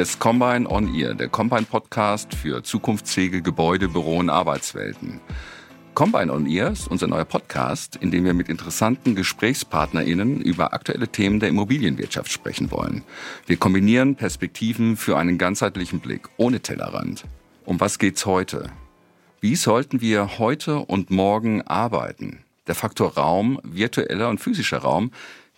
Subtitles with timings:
[0.00, 5.20] Hier ist Combine on Ear, der Combine Podcast für zukunftsfähige Gebäude, Büro und Arbeitswelten.
[5.92, 11.08] Combine on Ear ist unser neuer Podcast, in dem wir mit interessanten GesprächspartnerInnen über aktuelle
[11.08, 13.02] Themen der Immobilienwirtschaft sprechen wollen.
[13.44, 17.26] Wir kombinieren Perspektiven für einen ganzheitlichen Blick, ohne Tellerrand.
[17.66, 18.70] Um was geht's heute?
[19.42, 22.38] Wie sollten wir heute und morgen arbeiten?
[22.68, 25.10] Der Faktor Raum, virtueller und physischer Raum,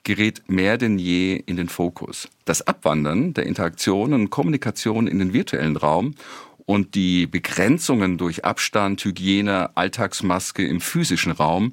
[0.05, 2.29] gerät mehr denn je in den Fokus.
[2.45, 6.15] Das Abwandern der Interaktion und Kommunikation in den virtuellen Raum
[6.67, 11.73] und die Begrenzungen durch Abstand, Hygiene, Alltagsmaske im physischen Raum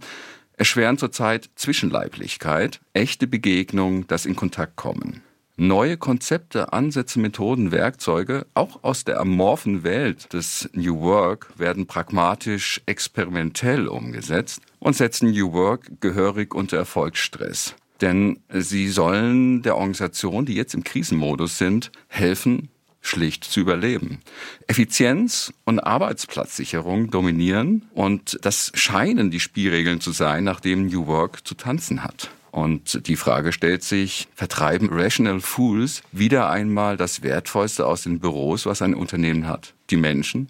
[0.58, 5.22] erschweren zurzeit Zwischenleiblichkeit, echte Begegnung, das in Kontakt kommen.
[5.56, 12.82] Neue Konzepte, Ansätze, Methoden, Werkzeuge, auch aus der amorphen Welt des New Work, werden pragmatisch
[12.86, 17.76] experimentell umgesetzt und setzen New Work gehörig unter Erfolgsstress.
[18.02, 22.70] Denn sie sollen der Organisation, die jetzt im Krisenmodus sind, helfen,
[23.02, 24.20] schlicht zu überleben.
[24.68, 31.56] Effizienz und Arbeitsplatzsicherung dominieren und das scheinen die Spielregeln zu sein, nachdem New Work zu
[31.56, 32.30] tanzen hat.
[32.52, 38.66] Und die Frage stellt sich, vertreiben Rational Fools wieder einmal das Wertvollste aus den Büros,
[38.66, 39.74] was ein Unternehmen hat?
[39.92, 40.50] Die Menschen?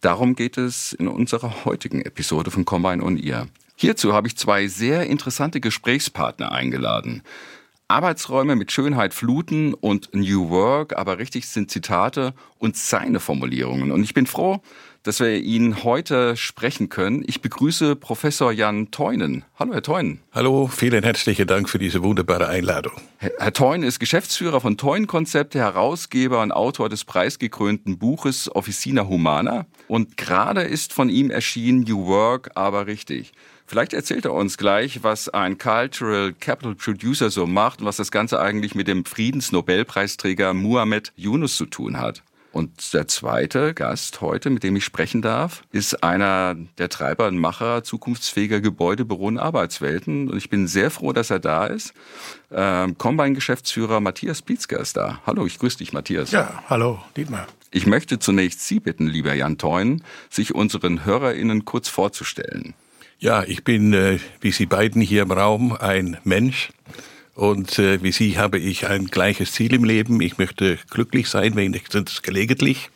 [0.00, 3.46] Darum geht es in unserer heutigen Episode von Combine on Ear.
[3.82, 7.24] Hierzu habe ich zwei sehr interessante Gesprächspartner eingeladen.
[7.88, 13.90] Arbeitsräume mit Schönheit fluten und New Work, aber richtig sind Zitate und seine Formulierungen.
[13.90, 14.62] Und ich bin froh,
[15.02, 17.24] dass wir ihn heute sprechen können.
[17.26, 19.44] Ich begrüße Professor Jan Teunen.
[19.58, 20.20] Hallo, Herr Teunen.
[20.30, 22.92] Hallo, vielen herzlichen Dank für diese wunderbare Einladung.
[23.16, 29.66] Herr Teunen ist Geschäftsführer von Teunen Konzepte, Herausgeber und Autor des preisgekrönten Buches Officina Humana.
[29.88, 33.32] Und gerade ist von ihm erschienen New Work, aber richtig.
[33.66, 38.10] Vielleicht erzählt er uns gleich, was ein Cultural Capital Producer so macht und was das
[38.10, 42.22] Ganze eigentlich mit dem Friedensnobelpreisträger Muhammad Yunus zu tun hat.
[42.52, 47.38] Und der zweite Gast heute, mit dem ich sprechen darf, ist einer der Treiber und
[47.38, 50.28] Macher zukunftsfähiger Gebäude, Büro und Arbeitswelten.
[50.28, 51.94] Und ich bin sehr froh, dass er da ist.
[52.50, 55.22] Ähm, Combine-Geschäftsführer Matthias Pietzker ist da.
[55.26, 56.30] Hallo, ich grüße dich, Matthias.
[56.30, 57.46] Ja, hallo, Dietmar.
[57.70, 62.74] Ich möchte zunächst Sie bitten, lieber Jan Teun, sich unseren HörerInnen kurz vorzustellen.
[63.22, 66.70] Ja, ich bin, äh, wie Sie beiden hier im Raum, ein Mensch.
[67.36, 70.20] Und äh, wie Sie habe ich ein gleiches Ziel im Leben.
[70.20, 72.90] Ich möchte glücklich sein, wenigstens gelegentlich.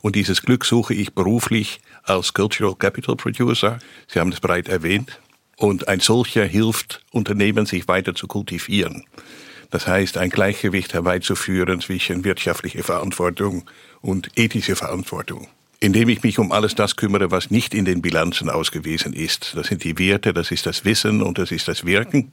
[0.00, 3.80] Und dieses Glück suche ich beruflich als Cultural Capital Producer.
[4.08, 5.20] Sie haben es bereits erwähnt.
[5.58, 9.04] Und ein solcher hilft Unternehmen, sich weiter zu kultivieren.
[9.68, 13.68] Das heißt, ein Gleichgewicht herbeizuführen zwischen wirtschaftlicher Verantwortung
[14.00, 15.48] und ethischer Verantwortung
[15.80, 19.56] indem ich mich um alles das kümmere, was nicht in den Bilanzen ausgewiesen ist.
[19.56, 22.32] Das sind die Werte, das ist das Wissen und das ist das Wirken.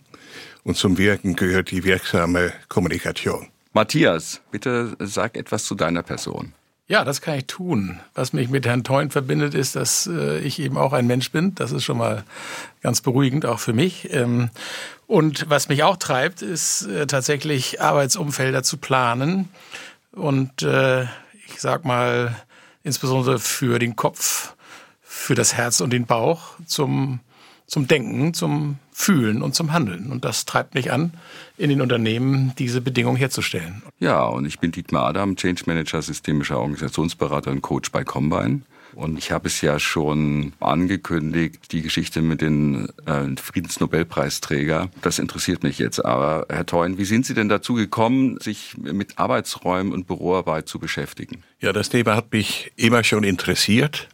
[0.64, 3.48] Und zum Wirken gehört die wirksame Kommunikation.
[3.72, 6.54] Matthias, bitte sag etwas zu deiner Person.
[6.90, 8.00] Ja, das kann ich tun.
[8.16, 11.54] Was mich mit Herrn Teun verbindet, ist, dass äh, ich eben auch ein Mensch bin.
[11.56, 12.24] Das ist schon mal
[12.82, 14.14] ganz beruhigend, auch für mich.
[14.14, 14.50] Ähm,
[15.06, 19.50] und was mich auch treibt, ist äh, tatsächlich Arbeitsumfelder zu planen.
[20.14, 22.36] Und äh, ich sag mal,
[22.88, 24.56] insbesondere für den Kopf,
[25.04, 27.20] für das Herz und den Bauch zum,
[27.68, 30.10] zum Denken, zum Fühlen und zum Handeln.
[30.12, 31.14] Und das treibt mich an,
[31.58, 33.84] in den Unternehmen diese Bedingungen herzustellen.
[34.00, 38.62] Ja, und ich bin Dietmar Adam, Change Manager, systemischer Organisationsberater und Coach bei Combine.
[38.98, 44.90] Und ich habe es ja schon angekündigt, die Geschichte mit den äh, Friedensnobelpreisträger.
[45.04, 46.04] Das interessiert mich jetzt.
[46.04, 50.80] Aber Herr Theun, wie sind Sie denn dazu gekommen, sich mit Arbeitsräumen und Büroarbeit zu
[50.80, 51.44] beschäftigen?
[51.60, 54.10] Ja, das Thema hat mich immer schon interessiert.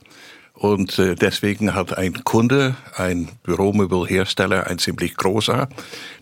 [0.52, 5.70] Und äh, deswegen hat ein Kunde, ein Büromöbelhersteller, ein ziemlich großer,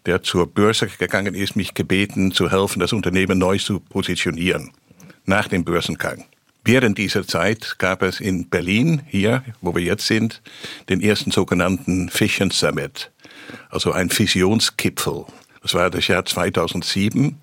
[0.05, 4.69] der zur Börse gegangen ist, mich gebeten zu helfen, das Unternehmen neu zu positionieren
[5.25, 6.25] nach dem Börsengang.
[6.63, 10.41] Während dieser Zeit gab es in Berlin, hier, wo wir jetzt sind,
[10.89, 13.11] den ersten sogenannten Fission Summit,
[13.69, 15.25] also ein Fissionsgipfel.
[15.63, 17.35] Das war das Jahr 2007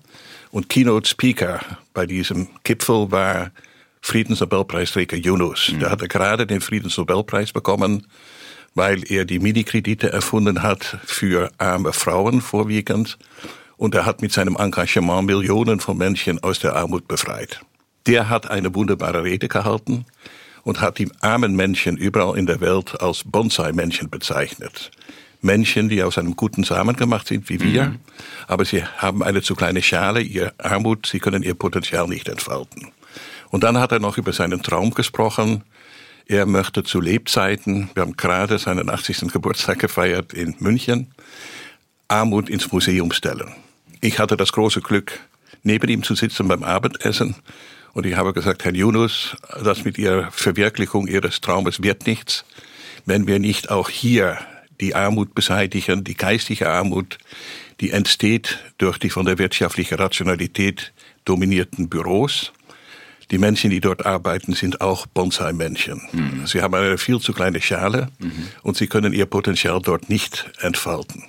[0.51, 1.59] und Keynote Speaker
[1.93, 3.51] bei diesem Gipfel war
[4.01, 5.71] Friedensnobelpreisträger Yunus.
[5.71, 5.79] Mhm.
[5.79, 8.07] Der hatte gerade den Friedensnobelpreis bekommen,
[8.73, 13.17] weil er die Minikredite erfunden hat für arme Frauen vorwiegend
[13.75, 17.59] und er hat mit seinem Engagement Millionen von Menschen aus der Armut befreit
[18.09, 20.05] der hat eine wunderbare Rede gehalten
[20.63, 24.91] und hat die armen Menschen überall in der Welt als Bonsai-Menschen bezeichnet.
[25.41, 27.99] Menschen, die aus einem guten Samen gemacht sind, wie wir, mhm.
[28.47, 32.91] aber sie haben eine zu kleine Schale, ihr Armut, sie können ihr Potenzial nicht entfalten.
[33.51, 35.63] Und dann hat er noch über seinen Traum gesprochen.
[36.25, 39.31] Er möchte zu Lebzeiten, wir haben gerade seinen 80.
[39.31, 41.07] Geburtstag gefeiert in München,
[42.07, 43.53] Armut ins Museum stellen.
[44.01, 45.19] Ich hatte das große Glück,
[45.63, 47.35] neben ihm zu sitzen beim Abendessen.
[47.93, 52.45] Und ich habe gesagt, Herr Yunus, das mit Ihrer Verwirklichung Ihres Traumes wird nichts,
[53.05, 54.37] wenn wir nicht auch hier
[54.79, 57.17] die Armut beseitigen, die geistige Armut,
[57.79, 60.93] die entsteht durch die von der wirtschaftlichen Rationalität
[61.25, 62.51] dominierten Büros.
[63.31, 66.01] Die Menschen, die dort arbeiten, sind auch Bonsai-Menschen.
[66.11, 66.47] Mhm.
[66.47, 68.47] Sie haben eine viel zu kleine Schale mhm.
[68.63, 71.23] und sie können ihr Potenzial dort nicht entfalten.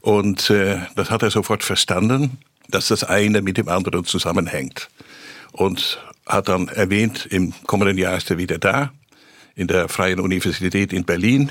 [0.00, 2.38] Und äh, das hat er sofort verstanden,
[2.68, 4.88] dass das eine mit dem anderen zusammenhängt.
[5.56, 8.92] Und hat dann erwähnt, im kommenden Jahr ist er wieder da,
[9.54, 11.48] in der Freien Universität in Berlin.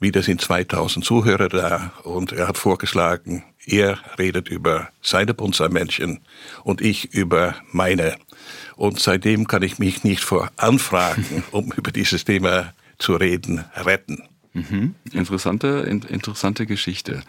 [0.00, 6.18] Wieder sind 2000 Zuhörer da und er hat vorgeschlagen, er redet über seine Bonsai-Menschen
[6.64, 8.16] und ich über meine.
[8.74, 14.24] Und seitdem kann ich mich nicht vor Anfragen, um über dieses Thema zu reden, retten.
[14.54, 14.94] Mhm.
[15.12, 17.22] Interessante, in, interessante Geschichte.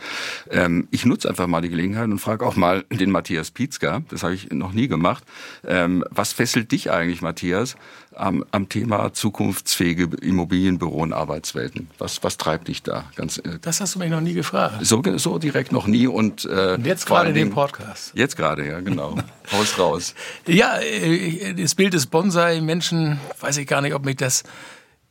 [0.50, 4.24] Ähm, ich nutze einfach mal die Gelegenheit und frage auch mal den Matthias Pietzka, das
[4.24, 5.24] habe ich noch nie gemacht.
[5.66, 7.78] Ähm, was fesselt dich eigentlich, Matthias,
[8.16, 11.90] am, am Thema zukunftsfähige Immobilienbüro und Arbeitswelten?
[11.98, 13.06] Was, was treibt dich da?
[13.16, 14.86] Ganz, äh, das hast du mich noch nie gefragt.
[14.86, 16.08] So, so direkt noch nie.
[16.08, 18.12] Und, äh, und jetzt gerade in dem Podcast.
[18.16, 19.18] Jetzt gerade, ja, genau.
[19.52, 20.14] Haus raus.
[20.46, 24.44] Ja, äh, das Bild des Bonsai-Menschen, weiß ich gar nicht, ob mich das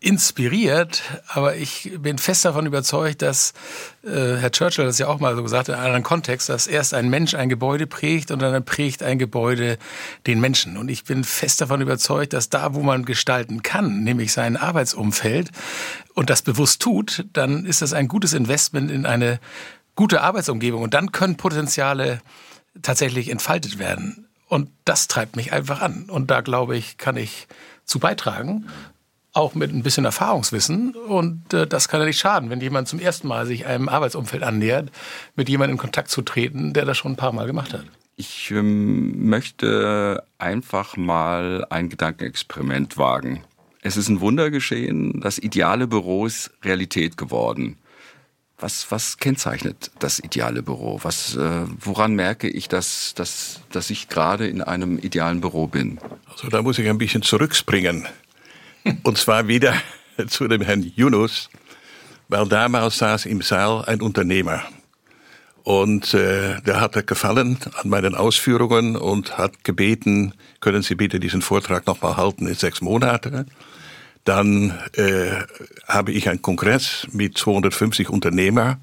[0.03, 3.53] inspiriert, aber ich bin fest davon überzeugt, dass
[4.03, 6.67] äh, Herr Churchill das ja auch mal so gesagt hat, in einem anderen Kontext, dass
[6.67, 9.79] erst ein Mensch ein Gebäude prägt und dann prägt ein Gebäude
[10.27, 10.77] den Menschen.
[10.77, 15.51] Und ich bin fest davon überzeugt, dass da, wo man gestalten kann, nämlich sein Arbeitsumfeld
[16.15, 19.39] und das bewusst tut, dann ist das ein gutes Investment in eine
[19.95, 22.21] gute Arbeitsumgebung und dann können Potenziale
[22.83, 24.27] tatsächlich entfaltet werden.
[24.49, 26.11] Und das treibt mich einfach an.
[26.11, 27.47] Und da glaube ich, kann ich
[27.85, 28.67] zu beitragen
[29.33, 30.95] auch mit ein bisschen Erfahrungswissen.
[30.95, 34.43] Und äh, das kann ja nicht schaden, wenn jemand zum ersten Mal sich einem Arbeitsumfeld
[34.43, 34.91] annähert,
[35.37, 37.85] mit jemandem in Kontakt zu treten, der das schon ein paar Mal gemacht hat.
[38.17, 43.43] Ich ähm, möchte einfach mal ein Gedankenexperiment wagen.
[43.81, 47.79] Es ist ein Wunder geschehen, das ideale Büro ist Realität geworden.
[48.59, 51.01] Was, was kennzeichnet das ideale Büro?
[51.03, 55.99] Was, äh, woran merke ich, dass, dass, dass ich gerade in einem idealen Büro bin?
[56.31, 58.07] Also da muss ich ein bisschen zurückspringen.
[59.03, 59.75] Und zwar wieder
[60.29, 61.51] zu dem Herrn Yunus,
[62.29, 64.63] weil damals saß im Saal ein Unternehmer.
[65.65, 71.41] Und äh, der hatte gefallen an meinen Ausführungen und hat gebeten, können Sie bitte diesen
[71.41, 73.47] Vortrag nochmal halten in sechs Monate.
[74.25, 75.31] Dann äh,
[75.87, 78.81] habe ich einen Kongress mit 250 Unternehmer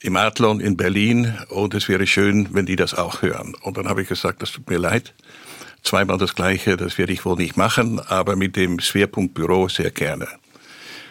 [0.00, 3.54] im Adlon in Berlin und es wäre schön, wenn die das auch hören.
[3.60, 5.14] Und dann habe ich gesagt, das tut mir leid,
[5.86, 9.90] zweimal das Gleiche, das werde ich wohl nicht machen, aber mit dem Schwerpunkt Büro sehr
[9.90, 10.28] gerne.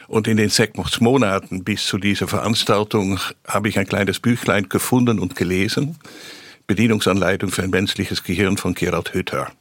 [0.08, 5.20] Und in den sechs Monaten bis zu dieser Veranstaltung habe ich ein kleines Büchlein gefunden
[5.20, 5.98] und gelesen.
[6.68, 9.52] Bedienungsanleitung für ein menschliches Gehirn von Gerald Hütter.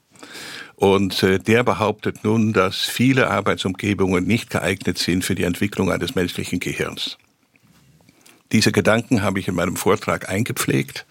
[0.76, 6.14] Und äh, der behauptet nun, dass viele Arbeitsumgebungen nicht geeignet sind für die Entwicklung eines
[6.14, 7.17] menschlichen Gehirns.
[8.52, 11.06] Diese Gedanken habe ich in meinem Vortrag eingepflegt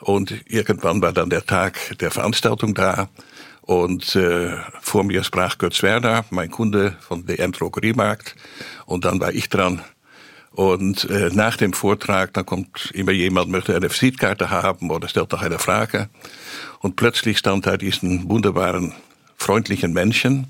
[0.00, 3.08] und irgendwann war dann der Tag der Veranstaltung da
[3.70, 8.34] und äh, vor mir sprach Götz Werner, mein Kunde von DM Drogeriemarkt.
[8.84, 9.82] Und dann war ich dran.
[10.50, 15.30] Und äh, nach dem Vortrag, dann kommt immer jemand, möchte eine Visitkarte haben oder stellt
[15.30, 16.08] noch eine Frage.
[16.80, 18.92] Und plötzlich stand da diesen wunderbaren,
[19.36, 20.48] freundlichen Menschen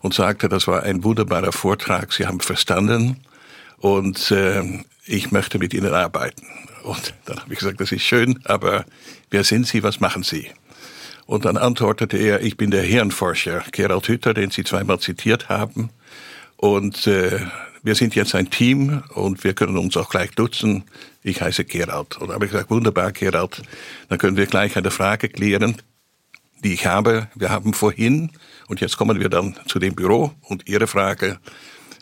[0.00, 3.16] und sagte, das war ein wunderbarer Vortrag, Sie haben verstanden
[3.78, 6.46] und äh, ich möchte mit Ihnen arbeiten.
[6.82, 8.84] Und dann habe ich gesagt, das ist schön, aber
[9.30, 10.50] wer sind Sie, was machen Sie?
[11.26, 15.90] Und dann antwortete er, ich bin der Hirnforscher Gerald Hütter, den Sie zweimal zitiert haben.
[16.56, 17.40] Und äh,
[17.82, 20.84] wir sind jetzt ein Team und wir können uns auch gleich duzen.
[21.22, 22.18] Ich heiße Gerald.
[22.18, 23.62] Und habe ich gesagt, wunderbar, Gerald.
[24.08, 25.76] Dann können wir gleich eine Frage klären,
[26.62, 27.28] die ich habe.
[27.34, 28.30] Wir haben vorhin,
[28.68, 31.38] und jetzt kommen wir dann zu dem Büro und Ihre Frage,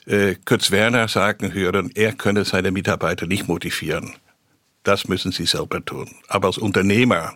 [0.07, 4.15] äh, Kurz Werner sagen hören, er könne seine Mitarbeiter nicht motivieren.
[4.83, 6.11] Das müssen Sie selber tun.
[6.29, 7.35] Aber als Unternehmer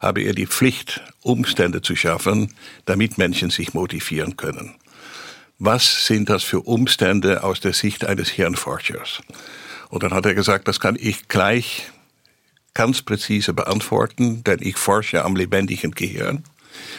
[0.00, 4.74] habe er die Pflicht, Umstände zu schaffen, damit Menschen sich motivieren können.
[5.58, 9.20] Was sind das für Umstände aus der Sicht eines Hirnforschers?
[9.88, 11.90] Und dann hat er gesagt, das kann ich gleich
[12.74, 16.44] ganz präzise beantworten, denn ich forsche am lebendigen Gehirn.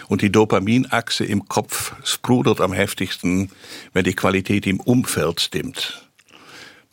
[0.07, 3.51] Und die Dopaminachse im Kopf sprudelt am heftigsten,
[3.91, 6.04] wenn die Qualität im Umfeld stimmt.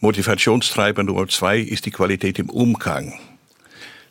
[0.02, 3.20] Motivationstreiber Nummer zwei ist die Qualität im Umgang.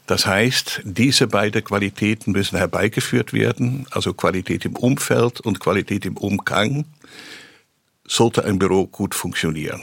[0.08, 6.16] Das heißt, diese beiden Qualitäten müssen herbeigeführt werden, also Qualität im Umfeld und Qualität im
[6.16, 6.86] Umgang,
[8.08, 9.82] sollte ein Büro gut funktionieren.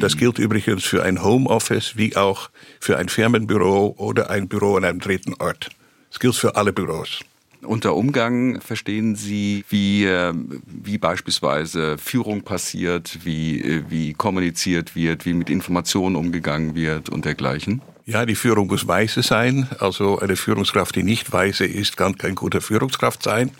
[0.00, 2.48] Das gilt übrigens für ein Homeoffice wie auch
[2.80, 5.68] für ein Firmenbüro oder ein Büro an einem dritten Ort.
[6.08, 7.20] Das gilt für alle Büros.
[7.64, 15.26] Unter Umgang verstehen Sie, wie, ähm, wie beispielsweise Führung passiert, wie, äh, wie kommuniziert wird,
[15.26, 17.80] wie mit Informationen umgegangen wird und dergleichen?
[18.04, 19.68] Ja, die Führung muss weise sein.
[19.78, 23.52] Also eine Führungskraft, die nicht weise ist, kann kein guter Führungskraft sein.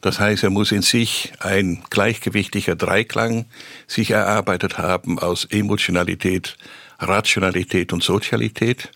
[0.00, 3.44] Das heißt, er muss in sich ein gleichgewichtiger Dreiklang
[3.86, 6.56] sich erarbeitet haben aus Emotionalität,
[6.98, 8.90] Rationalität und Sozialität.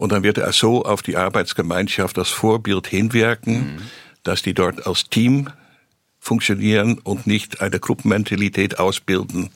[0.00, 3.78] Und dann wird er so auf die Arbeitsgemeinschaft als Vorbild hinwirken, mhm.
[4.22, 5.50] dass die dort als Team
[6.18, 9.50] funktionieren und nicht eine Gruppenmentalität ausbilden.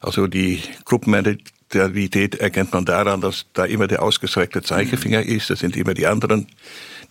[0.00, 5.28] Also die Gruppenmentalität erkennt man daran, dass da immer der ausgestreckte Zeigefinger mhm.
[5.28, 5.50] ist.
[5.50, 6.48] Das sind immer die anderen,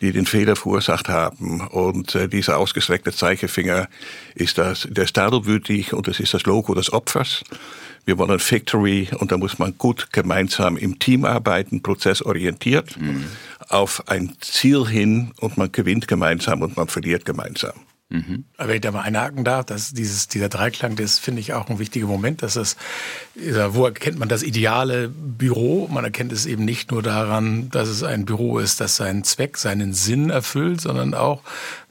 [0.01, 1.62] die den Fehler verursacht haben.
[1.62, 3.88] Und äh, dieser ausgestreckte Zeigefinger
[4.34, 7.41] ist das, der ist tadelwütig und das ist das Logo des Opfers.
[8.06, 13.26] Wir wollen Victory und da muss man gut gemeinsam im Team arbeiten, prozessorientiert, mhm.
[13.68, 17.74] auf ein Ziel hin und man gewinnt gemeinsam und man verliert gemeinsam.
[18.10, 18.46] Mhm.
[18.60, 21.80] Wenn ich da mal einhaken darf, dass dieses, dieser Dreiklang, das finde ich auch ein
[21.80, 22.78] wichtiger Moment, dass das,
[23.34, 25.88] wo erkennt man das ideale Büro?
[25.88, 29.58] Man erkennt es eben nicht nur daran, dass es ein Büro ist, das seinen Zweck,
[29.58, 31.42] seinen Sinn erfüllt, sondern auch,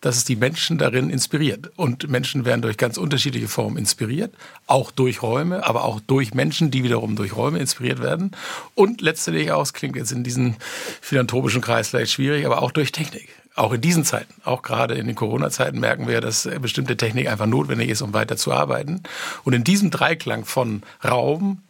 [0.01, 1.73] dass es die Menschen darin inspiriert.
[1.75, 4.33] Und Menschen werden durch ganz unterschiedliche Formen inspiriert,
[4.69, 8.31] auch durch Räume, aber auch durch Menschen, die wiederum durch Räume inspiriert werden.
[8.77, 10.55] Und letztendlich auch, es klingt jetzt in diesem
[11.01, 15.07] philanthropischen Kreis vielleicht schwierig, aber auch durch Technik auch in diesen Zeiten, auch gerade in
[15.07, 19.03] den Corona-Zeiten merken wir, dass bestimmte Technik einfach notwendig ist, um weiter zu arbeiten.
[19.45, 21.63] Und in diesem Dreiklang von Raum,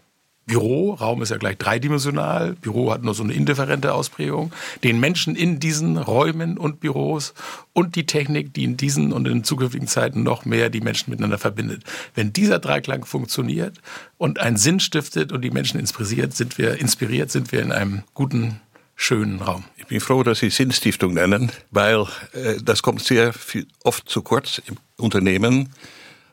[0.46, 5.36] Büro, Raum ist ja gleich dreidimensional, Büro hat nur so eine indifferente Ausprägung, den Menschen
[5.36, 7.32] in diesen Räumen und Büros
[7.72, 11.38] und die Technik, die in diesen und in zukünftigen Zeiten noch mehr die Menschen miteinander
[11.38, 11.82] verbindet.
[12.14, 13.78] Wenn dieser Dreiklang funktioniert
[14.18, 18.02] und einen Sinn stiftet und die Menschen inspiriert, sind wir inspiriert, sind wir in einem
[18.12, 18.60] guten
[18.96, 19.64] schönen Raum.
[19.76, 24.22] Ich bin froh, dass Sie Sinnstiftung nennen, weil äh, das kommt sehr viel, oft zu
[24.22, 25.70] kurz im Unternehmen.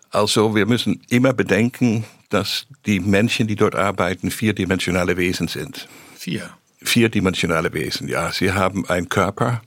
[0.10, 5.88] Also wir müssen immer bedenken, dass die Menschen, die dort arbeiten, vierdimensionale Wesen sind.
[6.16, 6.50] Vier.
[6.82, 8.32] Vierdimensionale Wesen, ja.
[8.32, 9.62] Sie haben einen Körper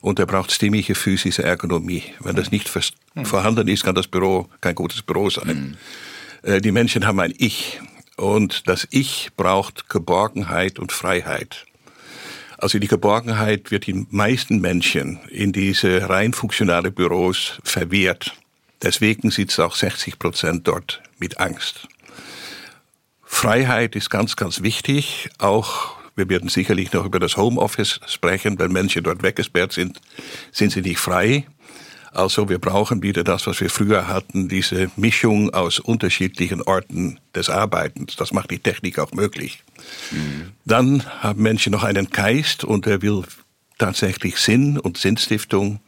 [0.00, 2.02] und er braucht stimmige physische Ergonomie.
[2.20, 2.68] Wenn das nicht
[3.14, 3.24] hm.
[3.24, 5.76] vorhanden ist, kann das Büro kein gutes Büro sein.
[6.42, 6.52] Hm.
[6.54, 7.80] Äh, die Menschen haben ein Ich
[8.16, 11.66] und das Ich braucht Geborgenheit und Freiheit.
[12.58, 18.34] Also die Geborgenheit wird den meisten Menschen in diese rein funktionale Büros verwehrt.
[18.82, 21.88] Deswegen sitzt auch 60 Prozent dort mit Angst.
[23.24, 25.28] Freiheit ist ganz, ganz wichtig.
[25.38, 28.58] Auch wir werden sicherlich noch über das Homeoffice sprechen.
[28.58, 30.00] Wenn Menschen dort weggesperrt sind,
[30.52, 31.46] sind sie nicht frei.
[32.12, 37.50] Also wir brauchen wieder das, was wir früher hatten, diese Mischung aus unterschiedlichen Orten des
[37.50, 38.16] Arbeitens.
[38.16, 39.62] Das macht die Technik auch möglich.
[40.10, 40.52] Mhm.
[40.64, 43.24] Dann haben Menschen noch einen Geist und er will
[43.78, 45.80] tatsächlich Sinn und Sinnstiftung.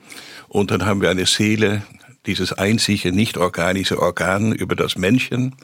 [0.48, 1.82] Und dann haben wir eine Seele,
[2.26, 5.54] dieses einzige nicht organische Organ, über das Menschen,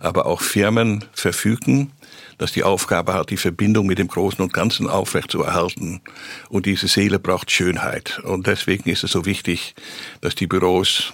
[0.00, 1.92] aber auch Firmen verfügen
[2.40, 6.00] das die Aufgabe hat, die Verbindung mit dem Großen und Ganzen aufrechtzuerhalten.
[6.48, 8.18] Und diese Seele braucht Schönheit.
[8.24, 9.74] Und deswegen ist es so wichtig,
[10.22, 11.12] dass die Büros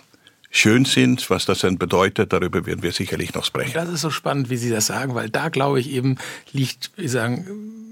[0.51, 1.29] schön sind.
[1.29, 3.75] Was das dann bedeutet, darüber werden wir sicherlich noch sprechen.
[3.75, 6.17] Das ist so spannend, wie Sie das sagen, weil da, glaube ich, eben
[6.53, 7.86] liegt, wie sagen,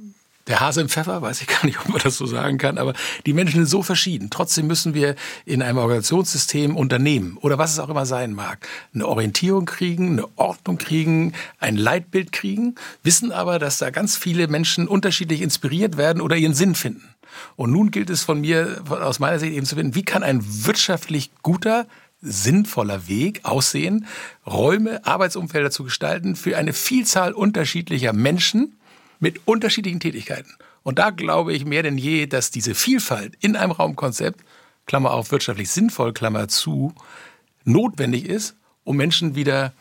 [0.47, 2.95] der Hase im Pfeffer, weiß ich gar nicht, ob man das so sagen kann, aber
[3.27, 4.31] die Menschen sind so verschieden.
[4.31, 9.07] Trotzdem müssen wir in einem Organisationssystem Unternehmen oder was es auch immer sein mag, eine
[9.07, 14.89] Orientierung kriegen, eine Ordnung kriegen, ein Leitbild kriegen, wissen aber, dass da ganz viele Menschen
[14.89, 17.15] unterschiedlich inspiriert werden oder ihren Sinn finden.
[17.57, 20.41] Und nun gilt es von mir, aus meiner Sicht eben zu finden, wie kann ein
[20.67, 21.87] wirtschaftlich guter,
[22.21, 24.07] sinnvoller Weg aussehen,
[24.47, 28.77] Räume, Arbeitsumfelder zu gestalten für eine Vielzahl unterschiedlicher Menschen,
[29.21, 30.55] mit unterschiedlichen Tätigkeiten.
[30.83, 34.41] Und da glaube ich mehr denn je, dass diese Vielfalt in einem Raumkonzept,
[34.87, 36.95] Klammer auf wirtschaftlich sinnvoll, Klammer zu,
[37.65, 39.73] notwendig ist, um Menschen wieder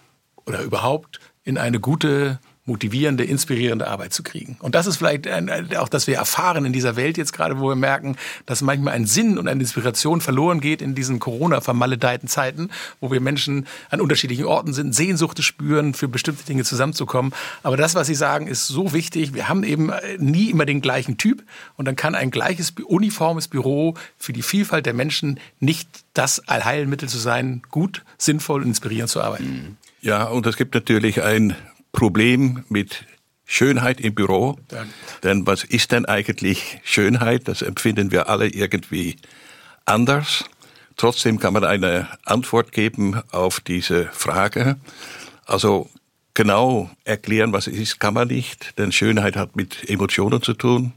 [0.46, 4.56] oder überhaupt in eine gute motivierende, inspirierende Arbeit zu kriegen.
[4.62, 7.68] Und das ist vielleicht ein, auch, dass wir erfahren in dieser Welt jetzt gerade, wo
[7.68, 8.16] wir merken,
[8.46, 12.70] dass manchmal ein Sinn und eine Inspiration verloren geht in diesen Corona-vermaledeiten Zeiten,
[13.02, 17.34] wo wir Menschen an unterschiedlichen Orten sind, Sehnsucht spüren, für bestimmte Dinge zusammenzukommen.
[17.64, 19.34] Aber das, was Sie sagen, ist so wichtig.
[19.34, 21.44] Wir haben eben nie immer den gleichen Typ
[21.76, 27.10] und dann kann ein gleiches uniformes Büro für die Vielfalt der Menschen nicht das Allheilmittel
[27.10, 29.78] zu sein, gut, sinnvoll und inspirierend zu arbeiten.
[30.02, 31.56] Ja, und es gibt natürlich ein
[31.94, 33.06] Problem mit
[33.46, 34.58] Schönheit im Büro.
[34.68, 34.90] Danke.
[35.24, 37.48] Denn was ist denn eigentlich Schönheit?
[37.48, 39.16] Das empfinden wir alle irgendwie
[39.86, 40.46] anders.
[40.98, 44.78] Trotzdem kann man eine Antwort geben auf diese Frage.
[45.46, 45.90] Also
[46.34, 50.94] genau erklären, was es ist, kann man nicht, denn Schönheit hat mit Emotionen zu tun.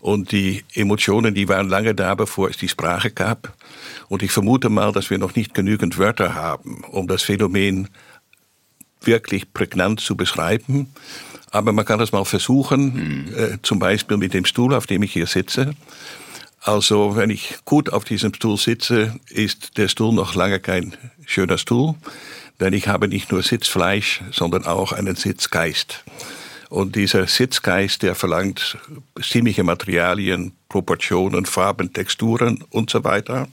[0.00, 3.54] Und die Emotionen, die waren lange da, bevor es die Sprache gab.
[4.08, 7.88] Und ich vermute mal, dass wir noch nicht genügend Wörter haben, um das Phänomen
[9.06, 10.88] wirklich prägnant zu beschreiben.
[11.50, 13.34] Aber man kann das mal versuchen, mhm.
[13.36, 15.74] äh, zum Beispiel mit dem Stuhl, auf dem ich hier sitze.
[16.60, 20.96] Also wenn ich gut auf diesem Stuhl sitze, ist der Stuhl noch lange kein
[21.26, 21.94] schöner Stuhl,
[22.58, 26.04] denn ich habe nicht nur Sitzfleisch, sondern auch einen Sitzgeist.
[26.70, 28.78] Und dieser Sitzgeist, der verlangt
[29.22, 33.46] ziemliche Materialien, Proportionen, Farben, Texturen und so weiter.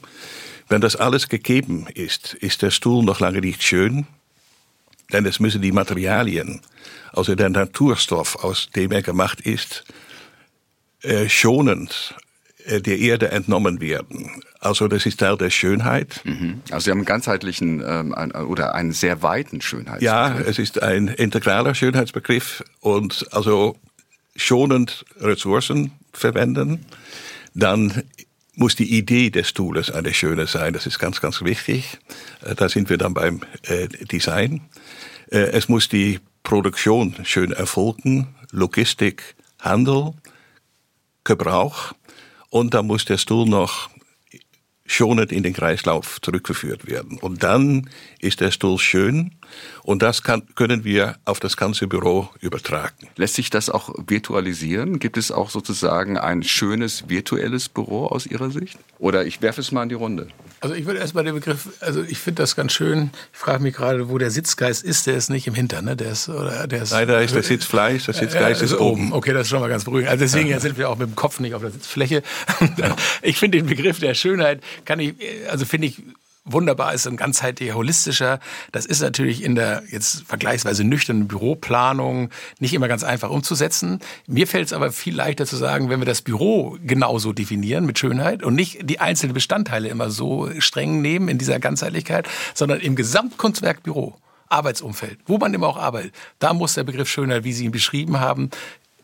[0.68, 4.06] Wenn das alles gegeben ist, ist der Stuhl noch lange nicht schön,
[5.12, 6.60] denn es müssen die Materialien,
[7.12, 9.84] also der Naturstoff, aus dem er gemacht ist,
[11.02, 12.14] äh, schonend
[12.66, 14.42] äh, der Erde entnommen werden.
[14.60, 16.20] Also das ist Teil der Schönheit.
[16.24, 16.62] Mhm.
[16.70, 20.02] Also Sie haben einen ganzheitlichen ähm, ein, oder einen sehr weiten Schönheitsbegriff.
[20.02, 23.76] Ja, es ist ein integraler Schönheitsbegriff und also
[24.36, 26.86] schonend Ressourcen verwenden.
[27.54, 28.04] Dann
[28.54, 30.72] muss die Idee des Stuhles eine schöne sein.
[30.72, 31.98] Das ist ganz, ganz wichtig.
[32.44, 34.62] Äh, da sind wir dann beim äh, Design.
[35.34, 40.12] Es muss die Produktion schön erfolgen, Logistik, Handel,
[41.24, 41.94] Gebrauch.
[42.50, 43.88] Und da muss der Stuhl noch
[44.84, 47.18] schonend in den Kreislauf zurückgeführt werden.
[47.18, 49.32] Und dann ist der Stuhl schön
[49.82, 53.08] und das kann, können wir auf das ganze Büro übertragen.
[53.16, 54.98] Lässt sich das auch virtualisieren?
[54.98, 58.78] Gibt es auch sozusagen ein schönes virtuelles Büro aus Ihrer Sicht?
[58.98, 60.28] Oder ich werfe es mal in die Runde.
[60.60, 63.10] Also ich würde erstmal den Begriff, also ich finde das ganz schön.
[63.32, 65.08] Ich frage mich gerade, wo der Sitzgeist ist.
[65.08, 65.96] Der ist nicht im Hintern, ne?
[65.96, 66.92] Der ist, oder der ist.
[66.92, 69.12] Leider ist der Sitzfleisch, der Sitzgeist ja, ist, ist oben.
[69.12, 70.10] Okay, das ist schon mal ganz beruhigend.
[70.10, 70.60] Also deswegen ja.
[70.60, 72.22] sind wir auch mit dem Kopf nicht auf der Sitzfläche.
[73.22, 75.14] Ich finde den Begriff der Schönheit, kann ich,
[75.48, 76.02] also finde ich
[76.44, 78.40] wunderbar ist, ein ganzheitlicher, holistischer.
[78.72, 84.00] Das ist natürlich in der jetzt vergleichsweise nüchternen Büroplanung nicht immer ganz einfach umzusetzen.
[84.26, 87.98] Mir fällt es aber viel leichter zu sagen, wenn wir das Büro genauso definieren mit
[87.98, 92.96] Schönheit und nicht die einzelnen Bestandteile immer so streng nehmen in dieser Ganzheitlichkeit, sondern im
[92.96, 94.16] Gesamtkunstwerk Büro.
[94.48, 96.14] Arbeitsumfeld, wo man immer auch arbeitet.
[96.38, 98.50] Da muss der Begriff Schönheit, wie Sie ihn beschrieben haben,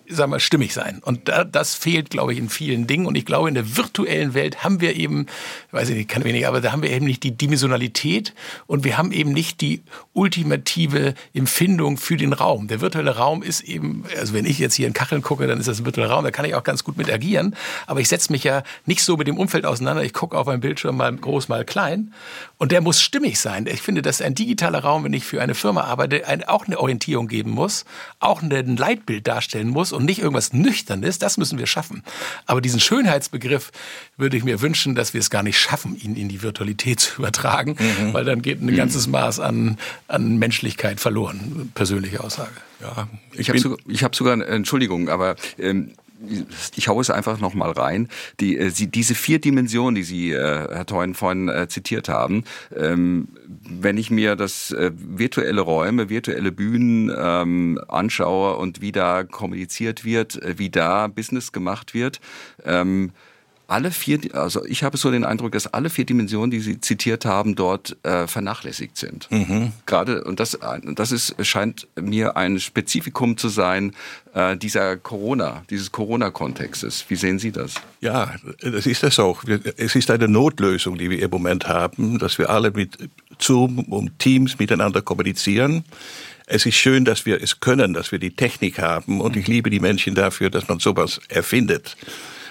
[0.08, 1.00] sagen wir, stimmig sein.
[1.02, 3.06] Und da, das fehlt, glaube ich, in vielen Dingen.
[3.06, 5.26] Und ich glaube, in der virtuellen Welt haben wir eben,
[5.70, 8.34] weiß ich nicht, kann wenig, aber da haben wir eben nicht die Dimensionalität
[8.66, 12.68] und wir haben eben nicht die ultimative Empfindung für den Raum.
[12.68, 15.68] Der virtuelle Raum ist eben, also wenn ich jetzt hier in Kacheln gucke, dann ist
[15.68, 17.54] das ein virtueller Raum, da kann ich auch ganz gut mit agieren.
[17.86, 20.02] Aber ich setze mich ja nicht so mit dem Umfeld auseinander.
[20.02, 22.12] Ich gucke auf einem Bildschirm mal groß, mal klein.
[22.56, 23.66] Und der muss stimmig sein.
[23.66, 27.28] Ich finde, dass ein digitaler Raum, wenn ich für eine Firma arbeite, auch eine Orientierung
[27.28, 27.84] geben muss,
[28.20, 32.04] auch ein Leitbild darstellen muss und nicht irgendwas Nüchternes, das müssen wir schaffen.
[32.46, 33.72] Aber diesen Schönheitsbegriff
[34.16, 37.18] würde ich mir wünschen, dass wir es gar nicht schaffen, ihn in die Virtualität zu
[37.18, 38.12] übertragen, mhm.
[38.14, 41.72] weil dann geht ein ganzes Maß an, an Menschlichkeit verloren.
[41.74, 42.52] Persönliche Aussage.
[42.80, 45.94] Ja, ich habe sogar, hab sogar, Entschuldigung, aber ähm,
[46.76, 48.08] ich haue es einfach noch mal rein.
[48.40, 52.44] Die, äh, sie, diese vier Dimensionen, die Sie, äh, Herr Theun, vorhin äh, zitiert haben,
[52.76, 60.04] ähm, wenn ich mir das virtuelle Räume, virtuelle Bühnen ähm, anschaue und wie da kommuniziert
[60.04, 62.20] wird, wie da Business gemacht wird,
[62.64, 63.12] ähm,
[63.68, 67.26] alle vier, also ich habe so den Eindruck, dass alle vier Dimensionen, die Sie zitiert
[67.26, 69.30] haben, dort äh, vernachlässigt sind.
[69.30, 69.72] Mhm.
[69.84, 73.92] Gerade und das, das ist scheint mir ein Spezifikum zu sein
[74.32, 77.04] äh, dieser Corona, dieses Corona-Kontextes.
[77.08, 77.74] Wie sehen Sie das?
[78.00, 79.44] Ja, das ist es auch.
[79.76, 82.96] Es ist eine Notlösung, die wir im Moment haben, dass wir alle mit
[83.38, 85.84] Zoom und Teams miteinander kommunizieren.
[86.46, 89.68] Es ist schön, dass wir es können, dass wir die Technik haben und ich liebe
[89.68, 91.98] die Menschen dafür, dass man sowas erfindet.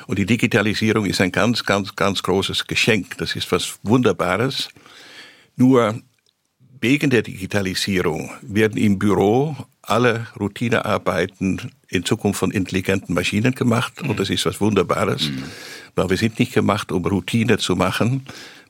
[0.08, 3.18] Und die Digitalisierung ist ein ganz, ganz, ganz großes Geschenk.
[3.18, 4.70] Das ist was Wunderbares.
[5.58, 6.02] Nur
[6.80, 14.02] wegen der Digitalisierung werden im Büro alle Routinearbeiten in Zukunft von intelligenten Maschinen gemacht.
[14.02, 15.30] Und das ist was Wunderbares.
[15.30, 15.44] Mhm.
[15.96, 18.26] Weil wir sind nicht gemacht, um Routine zu machen.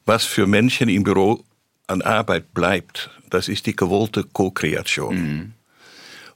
[0.06, 1.44] Was für Menschen im Büro
[1.86, 5.16] an Arbeit bleibt, das ist die gewollte Co-Kreation.
[5.16, 5.54] Mhm.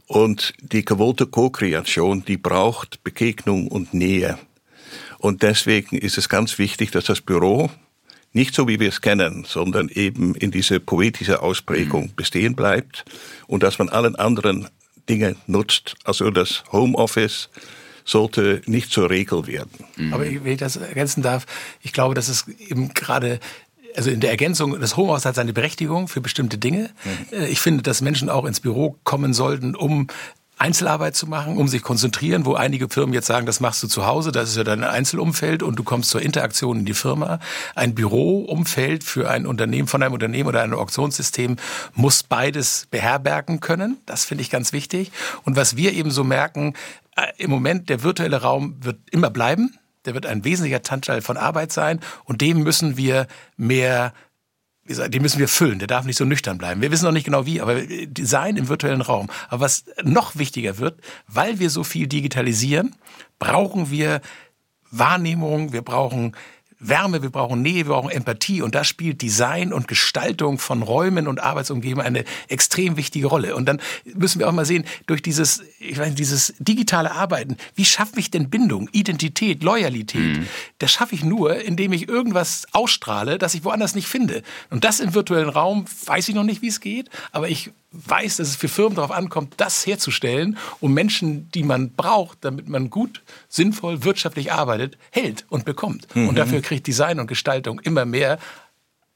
[0.05, 4.37] Und die gewollte Co-Kreation, die braucht Begegnung und Nähe.
[5.21, 7.69] Und deswegen ist es ganz wichtig, dass das Büro
[8.33, 12.15] nicht so wie wir es kennen, sondern eben in diese poetische Ausprägung mhm.
[12.15, 13.05] bestehen bleibt
[13.45, 14.67] und dass man allen anderen
[15.07, 15.95] Dinge nutzt.
[16.05, 17.49] Also das Homeoffice
[18.03, 19.85] sollte nicht zur Regel werden.
[19.95, 20.13] Mhm.
[20.13, 21.45] Aber wenn ich das ergänzen darf,
[21.83, 23.39] ich glaube, dass es eben gerade
[23.95, 26.89] also in der Ergänzung, das Homeoffice hat seine Berechtigung für bestimmte Dinge.
[27.03, 27.43] Mhm.
[27.43, 30.07] Ich finde, dass Menschen auch ins Büro kommen sollten, um
[30.61, 34.05] Einzelarbeit zu machen, um sich konzentrieren, wo einige Firmen jetzt sagen, das machst du zu
[34.05, 37.39] Hause, das ist ja dein Einzelumfeld und du kommst zur Interaktion in die Firma.
[37.73, 41.57] Ein Büroumfeld für ein Unternehmen, von einem Unternehmen oder einem Auktionssystem
[41.95, 43.97] muss beides beherbergen können.
[44.05, 45.11] Das finde ich ganz wichtig.
[45.45, 46.75] Und was wir eben so merken,
[47.15, 49.77] äh, im Moment, der virtuelle Raum wird immer bleiben.
[50.05, 54.13] Der wird ein wesentlicher Teil von Arbeit sein und dem müssen wir mehr
[54.85, 56.81] den müssen wir füllen, der darf nicht so nüchtern bleiben.
[56.81, 59.29] Wir wissen noch nicht genau wie, aber Design im virtuellen Raum.
[59.49, 62.95] Aber was noch wichtiger wird, weil wir so viel digitalisieren,
[63.39, 64.21] brauchen wir
[64.89, 66.35] Wahrnehmung, wir brauchen
[66.81, 71.27] Wärme, wir brauchen Nähe, wir brauchen Empathie und da spielt Design und Gestaltung von Räumen
[71.27, 73.55] und Arbeitsumgebungen eine extrem wichtige Rolle.
[73.55, 73.79] Und dann
[74.15, 78.31] müssen wir auch mal sehen, durch dieses, ich weiß, dieses digitale Arbeiten, wie schaffe ich
[78.31, 80.39] denn Bindung, Identität, Loyalität?
[80.39, 80.47] Mhm.
[80.79, 84.41] Das schaffe ich nur, indem ich irgendwas ausstrahle, das ich woanders nicht finde.
[84.71, 88.37] Und das im virtuellen Raum weiß ich noch nicht, wie es geht, aber ich weiß,
[88.37, 92.89] dass es für Firmen darauf ankommt, das herzustellen, um Menschen, die man braucht, damit man
[92.89, 96.13] gut, sinnvoll, wirtschaftlich arbeitet, hält und bekommt.
[96.15, 96.29] Mhm.
[96.29, 98.39] Und dafür kriegt Design und Gestaltung immer mehr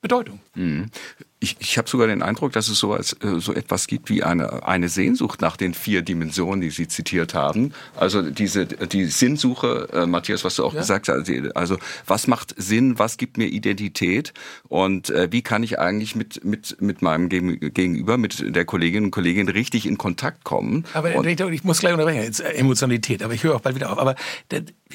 [0.01, 0.39] Bedeutung.
[0.55, 0.91] Mhm.
[1.41, 4.23] Ich, ich habe sogar den Eindruck, dass es so, als, äh, so etwas gibt wie
[4.23, 7.73] eine, eine Sehnsucht nach den vier Dimensionen, die Sie zitiert haben.
[7.95, 10.79] Also diese die Sinnsuche, äh, Matthias, was du auch ja.
[10.79, 11.29] gesagt hast.
[11.55, 14.33] Also was macht Sinn, was gibt mir Identität
[14.69, 19.11] und äh, wie kann ich eigentlich mit, mit, mit meinem Gegenüber, mit der Kollegin und
[19.11, 20.85] Kollegin richtig in Kontakt kommen?
[20.93, 23.91] Aber und, ich muss gleich unterbrechen, jetzt äh, Emotionalität, aber ich höre auch bald wieder
[23.91, 23.99] auf.
[23.99, 24.15] Aber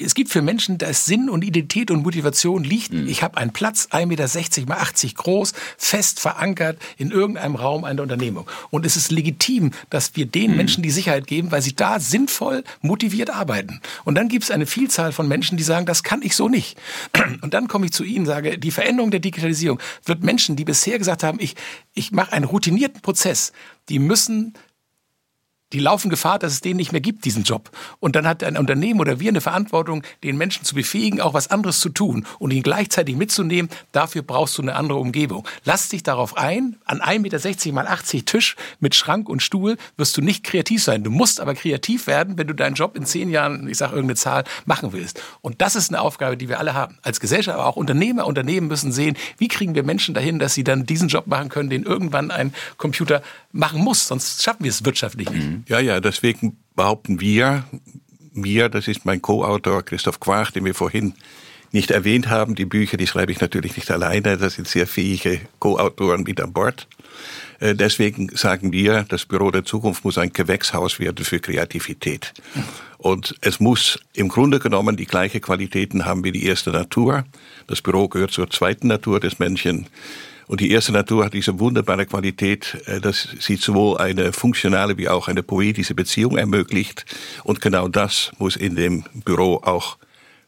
[0.03, 2.93] es gibt für Menschen, da ist Sinn und Identität und Motivation liegt.
[2.93, 3.07] Mhm.
[3.07, 8.01] Ich habe einen Platz, 1,60 Meter mal 80 groß, fest verankert in irgendeinem Raum einer
[8.01, 8.49] Unternehmung.
[8.69, 10.57] Und es ist legitim, dass wir den mhm.
[10.57, 13.81] Menschen die Sicherheit geben, weil sie da sinnvoll motiviert arbeiten.
[14.03, 16.77] Und dann gibt es eine Vielzahl von Menschen, die sagen, das kann ich so nicht.
[17.41, 20.97] Und dann komme ich zu Ihnen, sage, die Veränderung der Digitalisierung wird Menschen, die bisher
[20.97, 21.55] gesagt haben, ich,
[21.93, 23.51] ich mache einen routinierten Prozess,
[23.89, 24.53] die müssen
[25.73, 27.69] die laufen Gefahr, dass es den nicht mehr gibt, diesen Job.
[27.99, 31.49] Und dann hat ein Unternehmen oder wir eine Verantwortung, den Menschen zu befähigen, auch was
[31.49, 33.69] anderes zu tun und ihn gleichzeitig mitzunehmen.
[33.91, 35.47] Dafür brauchst du eine andere Umgebung.
[35.63, 36.77] Lass dich darauf ein.
[36.85, 41.03] An 1,60 Meter mal 80 Tisch mit Schrank und Stuhl wirst du nicht kreativ sein.
[41.03, 44.15] Du musst aber kreativ werden, wenn du deinen Job in zehn Jahren, ich sage irgendeine
[44.15, 45.21] Zahl, machen willst.
[45.41, 46.97] Und das ist eine Aufgabe, die wir alle haben.
[47.01, 50.63] Als Gesellschaft, aber auch Unternehmer, Unternehmen müssen sehen, wie kriegen wir Menschen dahin, dass sie
[50.63, 54.07] dann diesen Job machen können, den irgendwann ein Computer machen muss.
[54.07, 55.47] Sonst schaffen wir es wirtschaftlich nicht.
[55.47, 55.60] Mhm.
[55.67, 57.65] Ja, ja, deswegen behaupten wir,
[58.33, 61.13] wir, das ist mein Co-Autor Christoph Quach, den wir vorhin
[61.71, 62.55] nicht erwähnt haben.
[62.55, 64.37] Die Bücher, die schreibe ich natürlich nicht alleine.
[64.37, 66.87] Da sind sehr fähige Co-Autoren mit an Bord.
[67.59, 72.33] Äh, deswegen sagen wir, das Büro der Zukunft muss ein Gewächshaus werden für Kreativität.
[72.97, 77.25] Und es muss im Grunde genommen die gleiche Qualitäten haben wie die erste Natur.
[77.67, 79.87] Das Büro gehört zur zweiten Natur des Menschen.
[80.51, 85.07] Und die erste Natur hat diese wunderbare Qualität, äh, dass sie sowohl eine funktionale wie
[85.07, 87.05] auch eine poetische Beziehung ermöglicht.
[87.45, 89.97] Und genau das muss in dem Büro auch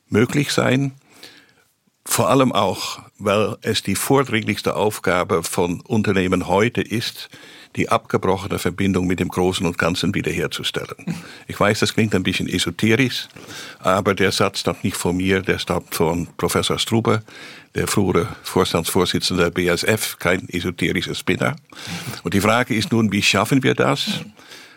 [0.10, 0.92] möglich sein.
[2.04, 7.30] Vor allem auch, weil es die vordringlichste Aufgabe von Unternehmen heute ist,
[7.76, 11.16] die abgebrochene Verbindung mit dem Großen und Ganzen wiederherzustellen.
[11.48, 13.28] Ich weiß, das klingt ein bisschen esoterisch,
[13.80, 17.24] aber der Satz stammt nicht von mir, der stammt von Professor Strube,
[17.76, 21.56] der frühere Vorstandsvorsitzende der BASF, kein esoterischer Spinner.
[22.24, 24.22] Und die Frage ist nun, wie schaffen wir das?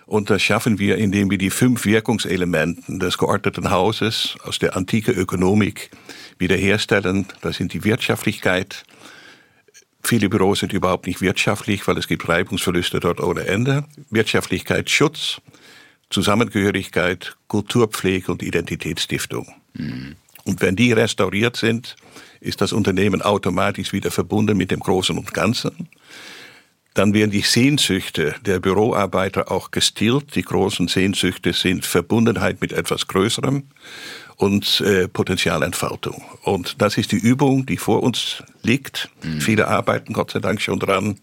[0.07, 5.11] Und das schaffen wir, indem wir die fünf Wirkungselementen des geordneten Hauses aus der antike
[5.11, 5.91] Ökonomik
[6.39, 7.27] wiederherstellen.
[7.41, 8.85] Das sind die Wirtschaftlichkeit,
[10.07, 13.85] Viele Büros sind überhaupt nicht wirtschaftlich, weil es gibt Reibungsverluste dort ohne Ende.
[14.09, 15.40] Wirtschaftlichkeit, Schutz,
[16.11, 19.53] Zusammengehörigkeit, Kulturpflege und Identitätsstiftung.
[19.75, 20.14] Mhm.
[20.45, 21.97] Und wenn die restauriert sind,
[22.38, 25.88] ist das Unternehmen automatisch wieder verbunden mit dem Großen und Ganzen.
[26.95, 30.37] Dann werden die Sehnsüchte der Büroarbeiter auch gestillt.
[30.37, 33.64] Die großen Sehnsüchte sind Verbundenheit mit etwas Größerem
[34.37, 36.22] und äh, Potenzialentfaltung.
[36.42, 39.09] Und das ist die Übung, die vor uns liegt.
[39.22, 39.40] Mhm.
[39.40, 41.18] Viele arbeiten Gott sei Dank schon dran,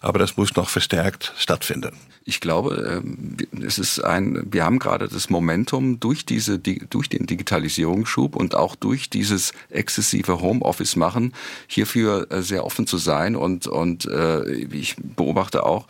[0.00, 1.96] aber das muss noch verstärkt stattfinden.
[2.24, 7.26] Ich glaube, ähm, es ist ein, wir haben gerade das Momentum durch diese, durch den
[7.26, 11.32] Digitalisierungsschub und auch durch dieses exzessive Homeoffice machen,
[11.68, 15.86] hierfür äh, sehr offen zu sein und, und äh, ich beobachte auch,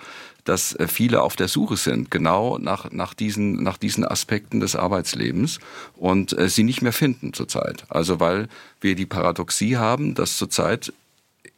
[0.48, 4.76] dass äh, viele auf der Suche sind, genau nach, nach, diesen, nach diesen Aspekten des
[4.76, 5.60] Arbeitslebens
[5.96, 7.84] und äh, sie nicht mehr finden zurzeit.
[7.90, 8.48] Also weil
[8.80, 10.92] wir die Paradoxie haben, dass zurzeit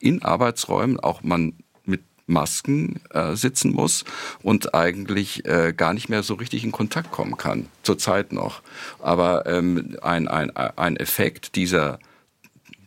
[0.01, 1.53] in Arbeitsräumen auch man
[1.85, 4.05] mit Masken äh, sitzen muss
[4.43, 8.61] und eigentlich äh, gar nicht mehr so richtig in Kontakt kommen kann, zurzeit noch.
[8.99, 12.01] Aber ähm, ein, ein, ein Effekt dieser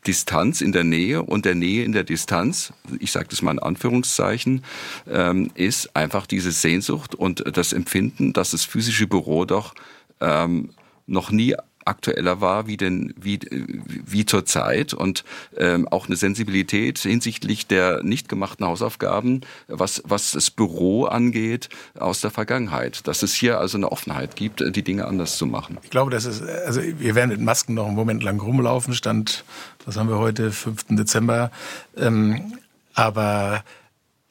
[0.08, 3.60] Distanz in der Nähe und der Nähe in der Distanz, ich sage das mal in
[3.60, 4.64] Anführungszeichen,
[5.10, 9.74] ähm, ist einfach diese Sehnsucht und das Empfinden, dass das physische Büro doch
[10.22, 10.70] ähm,
[11.06, 15.24] noch nie aktueller war wie denn wie wie zur Zeit und
[15.58, 22.22] ähm, auch eine Sensibilität hinsichtlich der nicht gemachten Hausaufgaben, was was das Büro angeht aus
[22.22, 25.78] der Vergangenheit, dass es hier also eine Offenheit gibt, die Dinge anders zu machen.
[25.84, 28.94] Ich glaube, das ist also wir werden mit Masken noch einen Moment lang rumlaufen.
[28.94, 29.44] Stand,
[29.86, 30.86] was haben wir heute, 5.
[30.90, 31.52] Dezember,
[31.98, 32.54] ähm,
[32.94, 33.64] aber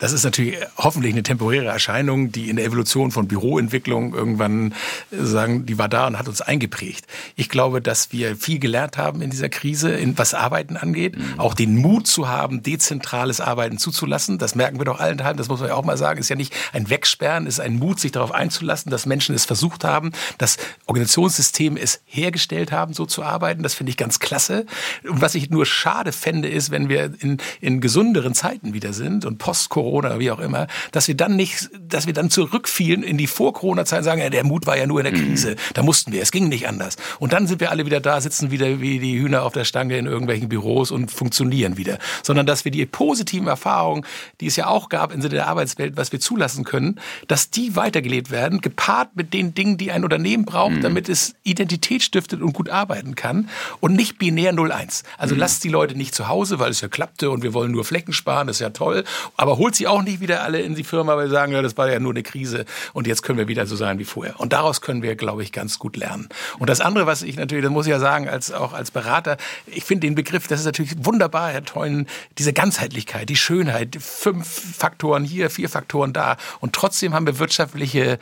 [0.02, 4.74] das ist natürlich hoffentlich eine temporäre Erscheinung, die in der Evolution von Büroentwicklung irgendwann
[5.12, 7.06] äh, sagen, die war da und hat uns eingeprägt.
[7.36, 11.38] Ich glaube, dass wir viel gelernt haben in dieser Krise, in was Arbeiten angeht, mhm.
[11.38, 14.38] auch den Mut zu haben, dezentrales Arbeiten zuzulassen.
[14.38, 15.38] Das merken wir doch allenthalben.
[15.38, 16.18] Das muss man ja auch mal sagen.
[16.18, 19.84] Ist ja nicht ein Wegsperren, ist ein Mut, sich darauf einzulassen, dass Menschen es versucht
[19.84, 23.62] haben, dass Organisationssysteme es hergestellt haben, so zu arbeiten.
[23.62, 24.66] Das finde ich ganz klasse.
[25.08, 29.24] Und was ich nur schade fände, ist, wenn wir in, in gesünderen Zeiten wieder sind
[29.24, 33.18] und post-Corona Corona, wie auch immer, dass wir dann nicht, dass wir dann zurückfielen in
[33.18, 35.28] die Vor-Corona-Zeit und sagen, ja, der Mut war ja nur in der mhm.
[35.28, 35.56] Krise.
[35.74, 36.96] Da mussten wir, es ging nicht anders.
[37.18, 39.98] Und dann sind wir alle wieder da, sitzen wieder wie die Hühner auf der Stange
[39.98, 41.98] in irgendwelchen Büros und funktionieren wieder.
[42.22, 44.06] Sondern dass wir die positiven Erfahrungen,
[44.40, 48.30] die es ja auch gab in der Arbeitswelt, was wir zulassen können, dass die weitergelebt
[48.30, 50.80] werden, gepaart mit den Dingen, die ein Unternehmen braucht, mhm.
[50.80, 53.50] damit es Identität stiftet und gut arbeiten kann
[53.80, 55.02] und nicht binär 01.
[55.18, 55.40] Also mhm.
[55.40, 58.14] lasst die Leute nicht zu Hause, weil es ja klappte und wir wollen nur Flecken
[58.14, 59.04] sparen, das ist ja toll,
[59.36, 61.60] aber holt sie sie auch nicht wieder alle in die Firma, weil sie sagen, ja,
[61.60, 64.38] das war ja nur eine Krise und jetzt können wir wieder so sein wie vorher.
[64.38, 66.28] Und daraus können wir, glaube ich, ganz gut lernen.
[66.58, 69.36] Und das andere, was ich natürlich, das muss ich ja sagen, als auch als Berater,
[69.66, 72.06] ich finde den Begriff, das ist natürlich wunderbar, Herr Theunen,
[72.38, 76.36] diese Ganzheitlichkeit, die Schönheit, fünf Faktoren hier, vier Faktoren da.
[76.60, 78.18] Und trotzdem haben wir wirtschaftliche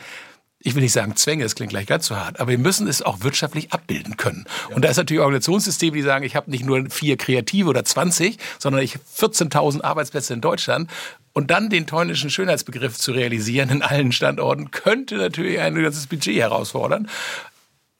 [0.62, 3.00] ich will nicht sagen Zwänge, das klingt gleich ganz zu hart, aber wir müssen es
[3.00, 4.44] auch wirtschaftlich abbilden können.
[4.68, 4.76] Ja.
[4.76, 8.38] Und da ist natürlich Organisationssysteme, die sagen, ich habe nicht nur vier Kreative oder 20,
[8.58, 10.90] sondern ich 14.000 Arbeitsplätze in Deutschland
[11.32, 16.36] und dann den teunischen Schönheitsbegriff zu realisieren in allen Standorten, könnte natürlich ein ganzes Budget
[16.36, 17.08] herausfordern.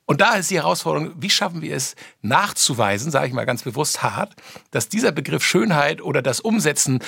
[0.06, 4.02] Und da ist die Herausforderung, wie schaffen wir es nachzuweisen, sage ich mal ganz bewusst
[4.02, 4.34] hart,
[4.72, 6.98] dass dieser Begriff Schönheit oder das Umsetzen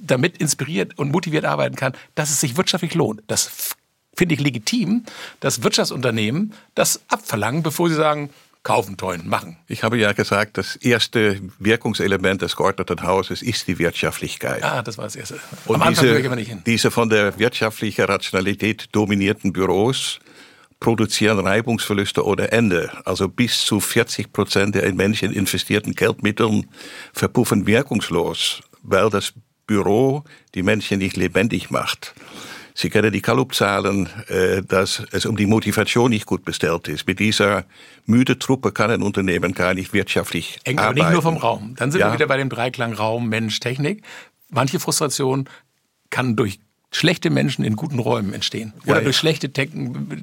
[0.00, 3.22] damit inspiriert und motiviert arbeiten kann, dass es sich wirtschaftlich lohnt.
[3.26, 3.74] Das
[4.14, 5.04] finde ich legitim,
[5.40, 8.30] dass Wirtschaftsunternehmen das abverlangen, bevor sie sagen,
[8.62, 9.56] kaufen, teuren, machen.
[9.66, 14.62] Ich habe ja gesagt, das erste Wirkungselement des geordneten Hauses ist die Wirtschaftlichkeit.
[14.62, 15.40] Ah, das war das erste.
[15.66, 16.62] Und Am Anfang diese, ich aber nicht hin.
[16.64, 20.20] diese von der wirtschaftlichen Rationalität dominierten Büros
[20.78, 22.90] produzieren Reibungsverluste ohne Ende.
[23.04, 26.66] Also bis zu 40 Prozent der in Menschen investierten Geldmitteln
[27.12, 29.32] verpuffen wirkungslos, weil das
[29.66, 32.14] Büro die Menschen nicht lebendig macht.
[32.74, 37.06] Sie kennen die Gallup-Zahlen, äh, dass es um die Motivation nicht gut bestellt ist.
[37.06, 37.64] Mit dieser
[38.06, 41.00] müde Truppe kann ein Unternehmen gar nicht wirtschaftlich Hängt arbeiten.
[41.00, 41.74] aber nicht nur vom Raum.
[41.76, 42.08] Dann sind ja.
[42.08, 44.02] wir wieder bei dem Dreiklang Raum, Mensch, Technik.
[44.50, 45.48] Manche Frustration
[46.10, 48.72] kann durch schlechte Menschen in guten Räumen entstehen.
[48.84, 49.04] Oder ja, ja.
[49.04, 49.68] durch schlechte Te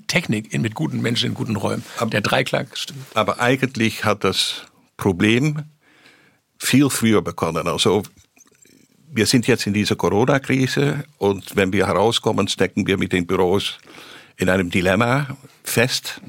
[0.08, 1.84] Technik mit guten Menschen in guten Räumen.
[1.98, 3.06] Aber, Der Dreiklang stimmt.
[3.16, 4.66] Aber eigentlich hat das
[4.98, 5.64] Problem
[6.58, 7.68] viel früher begonnen.
[7.68, 8.04] Also
[9.12, 13.78] wir sind jetzt in dieser Corona-Krise und wenn wir herauskommen, stecken wir mit den Büros
[14.38, 16.22] in einem Dilemma fest.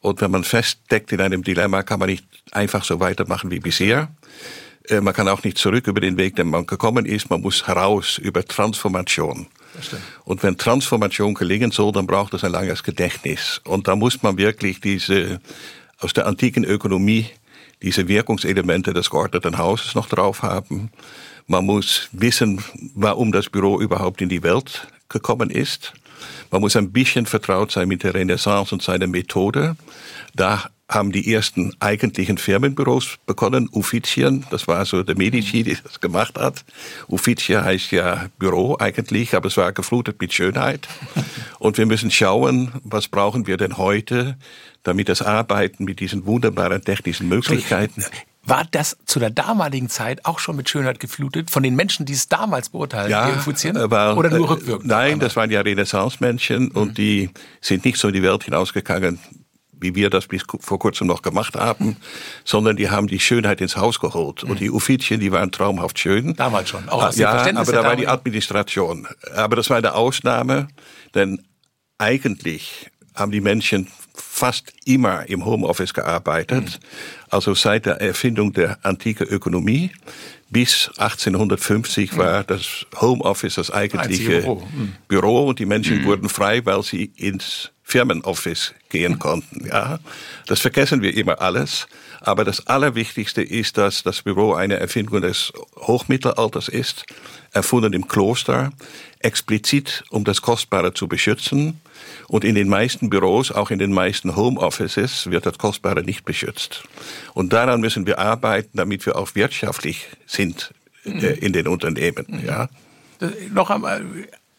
[0.00, 4.08] Und wenn man feststeckt in einem Dilemma, kann man nicht einfach so weitermachen wie bisher.
[4.88, 7.30] Äh, man kann auch nicht zurück über den Weg, den man gekommen ist.
[7.30, 9.46] Man muss heraus über Transformation.
[10.24, 13.60] Und wenn Transformation gelingen soll, dann braucht es ein langes Gedächtnis.
[13.64, 15.40] Und da muss man wirklich diese,
[15.98, 17.26] aus der antiken Ökonomie,
[17.82, 20.90] diese Wirkungselemente des geordneten Hauses noch drauf haben.
[21.46, 25.92] Man muss wissen, warum das Büro überhaupt in die Welt gekommen ist.
[26.50, 29.76] Man muss ein bisschen vertraut sein mit der Renaissance und seiner Methode.
[30.34, 36.00] Da haben die ersten eigentlichen Firmenbüros begonnen, Uffizien, das war so der Medici, die das
[36.00, 36.64] gemacht hat.
[37.08, 40.86] Ufficia heißt ja Büro eigentlich, aber es war geflutet mit Schönheit.
[41.58, 44.36] Und wir müssen schauen, was brauchen wir denn heute,
[44.82, 48.04] damit das Arbeiten mit diesen wunderbaren technischen Möglichkeiten
[48.46, 52.12] war das zu der damaligen Zeit auch schon mit Schönheit geflutet von den Menschen, die
[52.12, 53.90] es damals beurteilen, ja, infizieren?
[53.90, 54.86] War, Oder nur äh, rückwirkend?
[54.86, 56.70] Nein, das waren ja Renaissance-Menschen mhm.
[56.72, 57.30] und die
[57.60, 59.18] sind nicht so in die Welt hinausgegangen,
[59.72, 61.96] wie wir das bis vor kurzem noch gemacht haben,
[62.44, 64.44] sondern die haben die Schönheit ins Haus geholt.
[64.44, 64.50] Mhm.
[64.50, 66.34] Und die Uffizien, die waren traumhaft schön.
[66.34, 66.88] Damals schon.
[66.88, 69.06] Auch aus ja, aber da war die Administration.
[69.34, 70.68] Aber das war eine Ausnahme,
[71.14, 71.42] denn
[71.98, 76.64] eigentlich haben die Menschen fast immer im Homeoffice gearbeitet.
[76.64, 76.86] Mhm.
[77.30, 79.90] Also seit der Erfindung der antiken Ökonomie
[80.50, 82.16] bis 1850 mhm.
[82.16, 84.62] war das Homeoffice das eigentliche Büro.
[84.72, 84.92] Mhm.
[85.08, 85.48] Büro.
[85.48, 89.66] und die Menschen wurden frei, weil sie ins Firmenoffice gehen konnten.
[89.66, 89.98] Ja,
[90.46, 91.86] das vergessen wir immer alles.
[92.20, 97.04] Aber das Allerwichtigste ist, dass das Büro eine Erfindung des Hochmittelalters ist,
[97.52, 98.72] erfunden im Kloster,
[99.18, 101.80] explizit um das Kostbare zu beschützen.
[102.28, 106.84] Und in den meisten Büros, auch in den meisten Homeoffices, wird das Kostbare nicht beschützt.
[107.34, 110.72] Und daran müssen wir arbeiten, damit wir auch wirtschaftlich sind
[111.04, 112.42] äh, in den Unternehmen.
[112.44, 112.68] Ja.
[113.50, 114.04] Noch einmal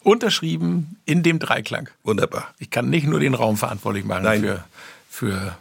[0.04, 1.89] unterschrieben in dem Dreiklang.
[2.04, 2.54] Wunderbar.
[2.60, 4.41] Ich kann nicht nur den Raum verantwortlich machen Nein.
[4.41, 4.63] für,
[5.10, 5.58] für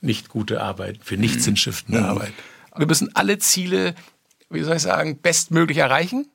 [0.00, 1.40] nicht gute Arbeit, für nicht mhm.
[1.40, 2.06] sinnstiftende mhm.
[2.06, 2.32] Arbeit.
[2.76, 3.94] Wir müssen alle Ziele,
[4.50, 6.28] wie soll ich sagen, bestmöglich erreichen.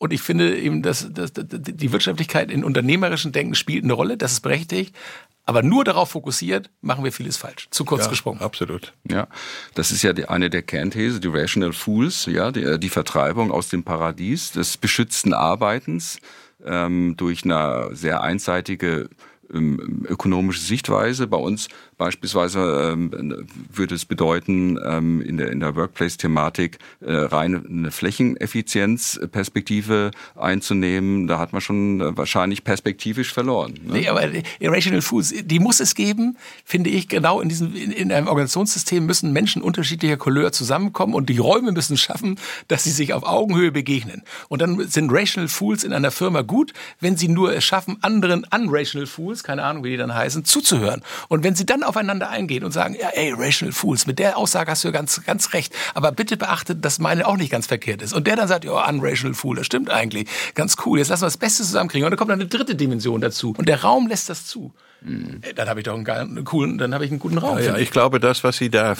[0.00, 4.16] Und ich finde eben, dass, dass, dass die Wirtschaftlichkeit in unternehmerischen Denken spielt eine Rolle,
[4.16, 4.96] das ist berechtigt.
[5.44, 7.68] Aber nur darauf fokussiert, machen wir vieles falsch.
[7.70, 8.40] Zu kurz ja, gesprungen.
[8.40, 8.94] Absolut.
[9.10, 9.28] Ja,
[9.74, 13.68] das ist ja die, eine der Kernthese, die Rational Fools, ja, die, die Vertreibung aus
[13.68, 16.18] dem Paradies des beschützten Arbeitens
[16.64, 19.10] ähm, durch eine sehr einseitige
[19.52, 21.26] ökonomische Sichtweise.
[21.26, 27.66] Bei uns beispielsweise ähm, würde es bedeuten, ähm, in der, in der Workplace-Thematik äh, rein
[27.66, 31.26] eine Flächeneffizienzperspektive einzunehmen.
[31.26, 33.74] Da hat man schon äh, wahrscheinlich perspektivisch verloren.
[33.84, 33.92] Ne?
[33.92, 34.22] Nee, aber
[34.60, 39.04] Irrational Foods, die muss es geben, finde ich, genau in diesem, in, in einem Organisationssystem
[39.04, 43.72] müssen Menschen unterschiedlicher Couleur zusammenkommen und die Räume müssen schaffen, dass sie sich auf Augenhöhe
[43.72, 44.22] begegnen.
[44.48, 48.46] Und dann sind Rational Fools in einer Firma gut, wenn sie nur es schaffen, anderen
[48.54, 51.02] Unrational Fools Fools, keine Ahnung, wie die dann heißen, zuzuhören.
[51.28, 54.70] Und wenn sie dann aufeinander eingehen und sagen, ja, ey, Rational Fools, mit der Aussage
[54.70, 58.12] hast du ganz, ganz recht, aber bitte beachtet, dass meine auch nicht ganz verkehrt ist.
[58.12, 61.26] Und der dann sagt, ja, Unrational Fool, das stimmt eigentlich, ganz cool, jetzt lassen wir
[61.26, 62.04] das Beste zusammenkriegen.
[62.04, 63.54] Und dann kommt dann eine dritte Dimension dazu.
[63.56, 64.72] Und der Raum lässt das zu.
[65.02, 65.40] Mhm.
[65.56, 67.58] Dann habe ich doch einen, geilen, coolen, dann habe ich einen guten Raum.
[67.58, 68.94] Ja, ja, ich glaube, das, was Sie da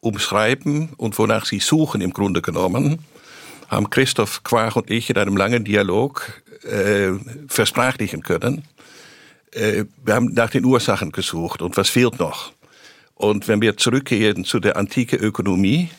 [0.00, 2.98] umschreiben und wonach Sie suchen im Grunde genommen,
[3.68, 7.12] haben Christoph Quach und ich in einem langen Dialog äh,
[7.48, 8.64] versprachlichen können.
[9.52, 12.52] Äh, wir haben nach den Ursachen gesucht und was fehlt noch.
[13.14, 15.90] Und wenn wir zurückgehen zu der antike Ökonomie,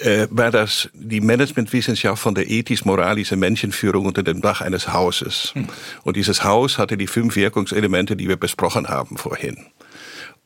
[0.00, 5.52] äh, war das die Managementwissenschaft von der ethisch-moralischen Menschenführung unter dem Dach eines Hauses.
[5.54, 5.68] Hm.
[6.02, 9.66] Und dieses Haus hatte die fünf Wirkungselemente, die wir besprochen haben vorhin.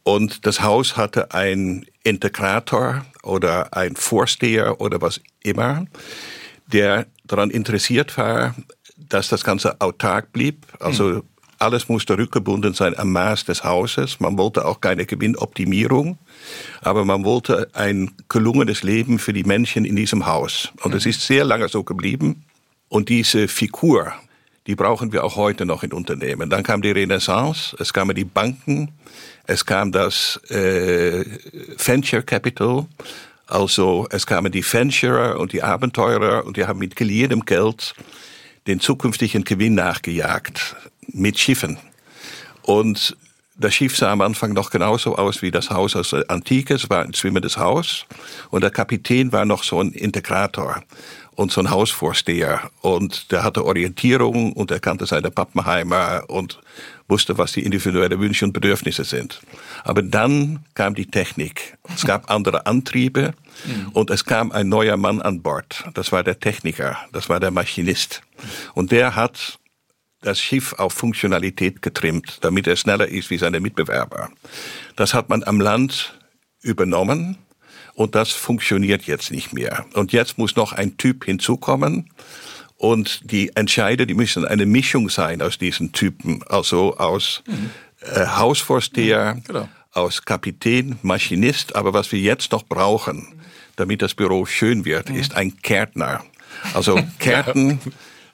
[0.03, 5.87] Und das Haus hatte ein Integrator oder ein Vorsteher oder was immer,
[6.67, 8.55] der daran interessiert war,
[8.97, 11.23] dass das Ganze autark blieb, also hm.
[11.64, 14.20] Alles musste rückgebunden sein am Maß des Hauses.
[14.20, 16.18] Man wollte auch keine Gewinnoptimierung,
[16.83, 20.68] aber man wollte ein gelungenes Leben für die Menschen in diesem Haus.
[20.83, 22.44] Und es ist sehr lange so geblieben.
[22.90, 24.12] Und diese Figur,
[24.66, 26.50] die brauchen wir auch heute noch in Unternehmen.
[26.50, 28.90] Dann kam die Renaissance, es kamen die Banken,
[29.46, 31.24] es kam das äh,
[31.83, 32.85] Venture Capital,
[33.46, 37.94] also es kamen die Venturer und die Abenteurer und die haben mit geliehenem Geld
[38.66, 40.77] den zukünftigen Gewinn nachgejagt
[41.09, 41.79] mit Schiffen.
[42.62, 43.17] Und
[43.57, 46.75] das Schiff sah am Anfang noch genauso aus wie das Haus aus der Antike.
[46.75, 48.05] Es war ein schwimmendes Haus.
[48.51, 50.83] Und der Kapitän war noch so ein Integrator
[51.37, 52.71] und so ein Hausvorsteher.
[52.81, 56.61] Und der hatte Orientierung und er kannte seine Pappenheimer und
[57.07, 59.40] wusste, was die individuellen Wünsche und Bedürfnisse sind.
[59.85, 61.77] Aber dann kam die Technik.
[61.95, 63.35] Es gab andere Antriebe
[63.67, 63.88] mhm.
[63.93, 65.85] und es kam ein neuer Mann an Bord.
[65.95, 68.23] Das war der Techniker, das war der Maschinist.
[68.75, 69.59] Und der hat
[70.25, 74.31] das Schiff auf Funktionalität getrimmt, damit er schneller ist wie seine Mitbewerber.
[74.97, 76.19] Das hat man am Land
[76.63, 77.37] übernommen
[77.95, 79.87] und das funktioniert jetzt nicht mehr.
[79.95, 82.11] Und jetzt muss noch ein Typ hinzukommen.
[82.77, 87.71] Und die Entscheider, die müssen eine Mischung sein aus diesen Typen, also aus mhm.
[88.01, 89.69] äh, Hausvorsteher, mhm, genau.
[89.93, 91.77] aus Kapitän, Maschinist.
[91.77, 93.29] Aber was wir jetzt noch brauchen,
[93.77, 95.17] damit das Büro schön wird, mhm.
[95.17, 96.25] ist ein Kärtner.
[96.73, 97.79] Also Kärten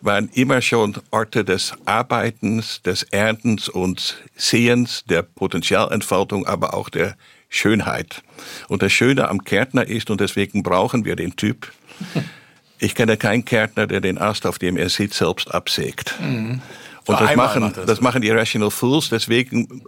[0.03, 7.17] waren immer schon Orte des Arbeitens, des Erntens und Sehens, der Potenzialentfaltung, aber auch der
[7.49, 8.23] Schönheit.
[8.69, 11.73] Und das Schöne am Kärtner ist, und deswegen brauchen wir den Typ,
[12.79, 16.15] ich kenne keinen Kärtner, der den Ast, auf dem er sitzt, selbst absägt.
[16.21, 16.63] Mhm.
[17.07, 19.83] Und das machen, das, das machen die Rational Fools, deswegen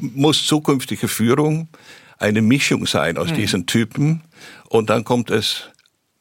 [0.00, 1.68] muss zukünftige Führung
[2.18, 3.34] eine Mischung sein aus mhm.
[3.34, 4.22] diesen Typen.
[4.68, 5.70] Und dann kommt es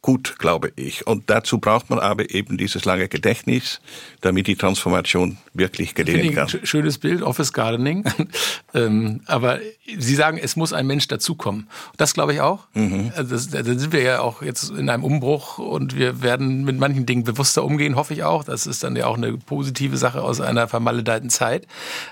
[0.01, 1.05] gut, glaube ich.
[1.05, 3.81] Und dazu braucht man aber eben dieses lange Gedächtnis,
[4.21, 6.49] damit die Transformation wirklich gelingen kann.
[6.63, 8.03] Schönes Bild, Office Gardening.
[8.73, 9.59] ähm, aber
[9.97, 11.67] Sie sagen, es muss ein Mensch dazukommen.
[11.97, 12.67] Das glaube ich auch.
[12.73, 13.11] Mhm.
[13.15, 17.05] Also da sind wir ja auch jetzt in einem Umbruch und wir werden mit manchen
[17.05, 18.43] Dingen bewusster umgehen, hoffe ich auch.
[18.43, 21.67] Das ist dann ja auch eine positive Sache aus einer vermaledeiten Zeit.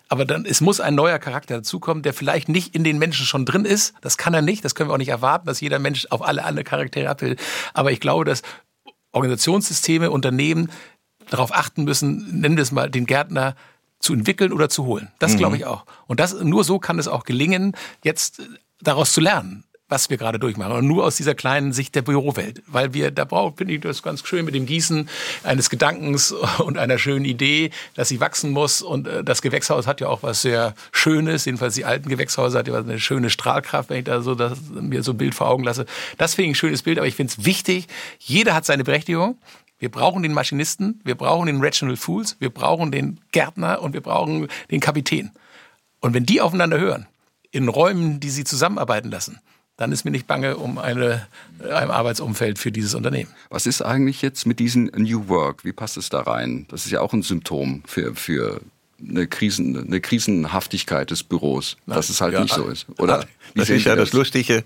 [0.10, 3.46] Aber dann, es muss ein neuer Charakter dazukommen, der vielleicht nicht in den Menschen schon
[3.46, 3.94] drin ist.
[4.02, 4.64] Das kann er nicht.
[4.64, 7.40] Das können wir auch nicht erwarten, dass jeder Mensch auf alle andere Charaktere abbildet.
[7.80, 8.42] Aber ich glaube, dass
[9.14, 10.70] Organisationssysteme, Unternehmen
[11.30, 13.56] darauf achten müssen, nennen wir es mal den Gärtner,
[14.00, 15.14] zu entwickeln oder zu holen.
[15.18, 15.38] Das mhm.
[15.38, 15.86] glaube ich auch.
[16.06, 17.72] Und das, nur so kann es auch gelingen,
[18.04, 18.42] jetzt
[18.82, 20.74] daraus zu lernen was wir gerade durchmachen.
[20.74, 22.62] Und nur aus dieser kleinen Sicht der Bürowelt.
[22.68, 25.10] Weil wir, da braucht, finde ich das ganz schön mit dem Gießen
[25.44, 28.82] eines Gedankens und einer schönen Idee, dass sie wachsen muss.
[28.82, 31.46] Und äh, das Gewächshaus hat ja auch was sehr Schönes.
[31.46, 35.02] Jedenfalls die alten Gewächshäuser hat ja eine schöne Strahlkraft, wenn ich da so das, mir
[35.04, 35.86] so ein Bild vor Augen lasse.
[36.18, 37.88] Das finde ich ein schönes Bild, aber ich finde es wichtig.
[38.20, 39.38] Jeder hat seine Berechtigung.
[39.80, 44.02] Wir brauchen den Maschinisten, wir brauchen den Regional Fools, wir brauchen den Gärtner und wir
[44.02, 45.32] brauchen den Kapitän.
[46.02, 47.08] Und wenn die aufeinander hören,
[47.52, 49.40] in Räumen, die sie zusammenarbeiten lassen,
[49.80, 51.26] dann ist mir nicht bange um eine,
[51.64, 53.32] ein Arbeitsumfeld für dieses Unternehmen.
[53.50, 55.64] Was ist eigentlich jetzt mit diesem New Work?
[55.64, 56.66] Wie passt es da rein?
[56.70, 58.60] Das ist ja auch ein Symptom für, für
[59.02, 61.96] eine, Krisen, eine Krisenhaftigkeit des Büros, Nein.
[61.96, 62.88] dass es halt ja, nicht so ist.
[62.98, 63.26] Oder?
[63.56, 64.10] das ist ja das?
[64.10, 64.66] das Lustige,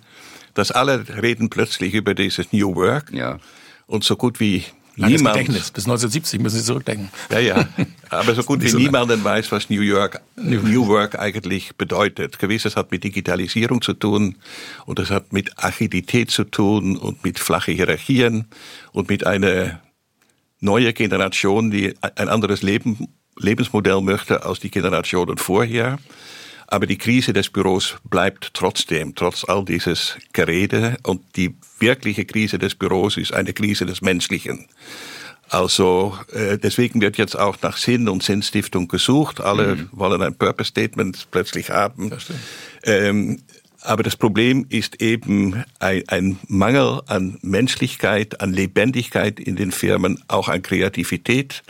[0.56, 3.14] dass alle reden plötzlich über dieses New Work.
[3.14, 3.38] Ja.
[3.86, 4.66] Und so gut wie
[4.96, 5.38] Langes niemand.
[5.38, 5.72] Gedächtnis.
[5.72, 7.10] Bis 1970 müssen Sie zurückdenken.
[7.32, 7.68] Ja, ja.
[8.10, 12.38] Aber so gut wie so niemanden weiß, was New York, New Work eigentlich bedeutet.
[12.38, 14.36] Gewisses hat mit Digitalisierung zu tun
[14.86, 18.46] und es hat mit Agilität zu tun und mit flache Hierarchien
[18.92, 19.82] und mit einer
[20.60, 25.98] neuen Generation, die ein anderes Leben, Lebensmodell möchte als die Generationen vorher.
[26.74, 30.98] Aber die Krise des Büros bleibt trotzdem, trotz all dieses Gerede.
[31.04, 34.66] Und die wirkliche Krise des Büros ist eine Krise des Menschlichen.
[35.50, 39.40] Also äh, deswegen wird jetzt auch nach Sinn und Sinnstiftung gesucht.
[39.40, 39.90] Alle mhm.
[39.92, 42.12] wollen ein Purpose Statement plötzlich haben.
[42.82, 43.44] Ähm,
[43.82, 50.24] aber das Problem ist eben ein, ein, Mangel an Menschlichkeit, an Lebendigkeit in den Firmen,
[50.28, 51.62] auch an Kreativität,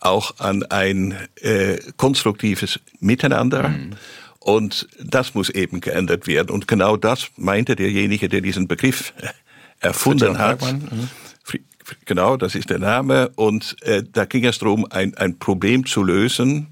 [0.00, 3.68] auch an ein äh, konstruktives Miteinander.
[3.68, 3.96] Mhm.
[4.40, 6.50] Und das muss eben geändert werden.
[6.50, 9.12] Und genau das meinte derjenige, der diesen Begriff
[9.80, 10.60] erfunden hat.
[10.62, 11.08] Mhm.
[12.04, 13.30] Genau, das ist der Name.
[13.36, 16.68] Und äh, da ging es darum, ein, ein Problem zu lösen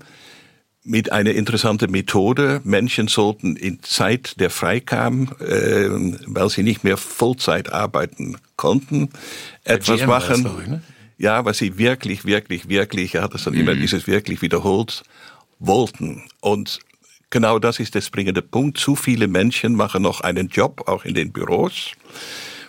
[0.85, 2.61] mit einer interessanten Methode.
[2.65, 5.89] Menschen sollten in Zeit, der freikam, äh,
[6.27, 9.11] weil sie nicht mehr Vollzeit arbeiten konnten,
[9.65, 10.45] etwas machen.
[10.45, 10.83] Doch, ne?
[11.19, 13.61] Ja, was sie wirklich, wirklich, wirklich, er hat es dann mhm.
[13.61, 15.03] immer dieses wirklich wiederholt,
[15.59, 16.23] wollten.
[16.41, 16.79] Und
[17.31, 18.79] Genau das ist der springende Punkt.
[18.79, 21.93] Zu viele Menschen machen noch einen Job, auch in den Büros,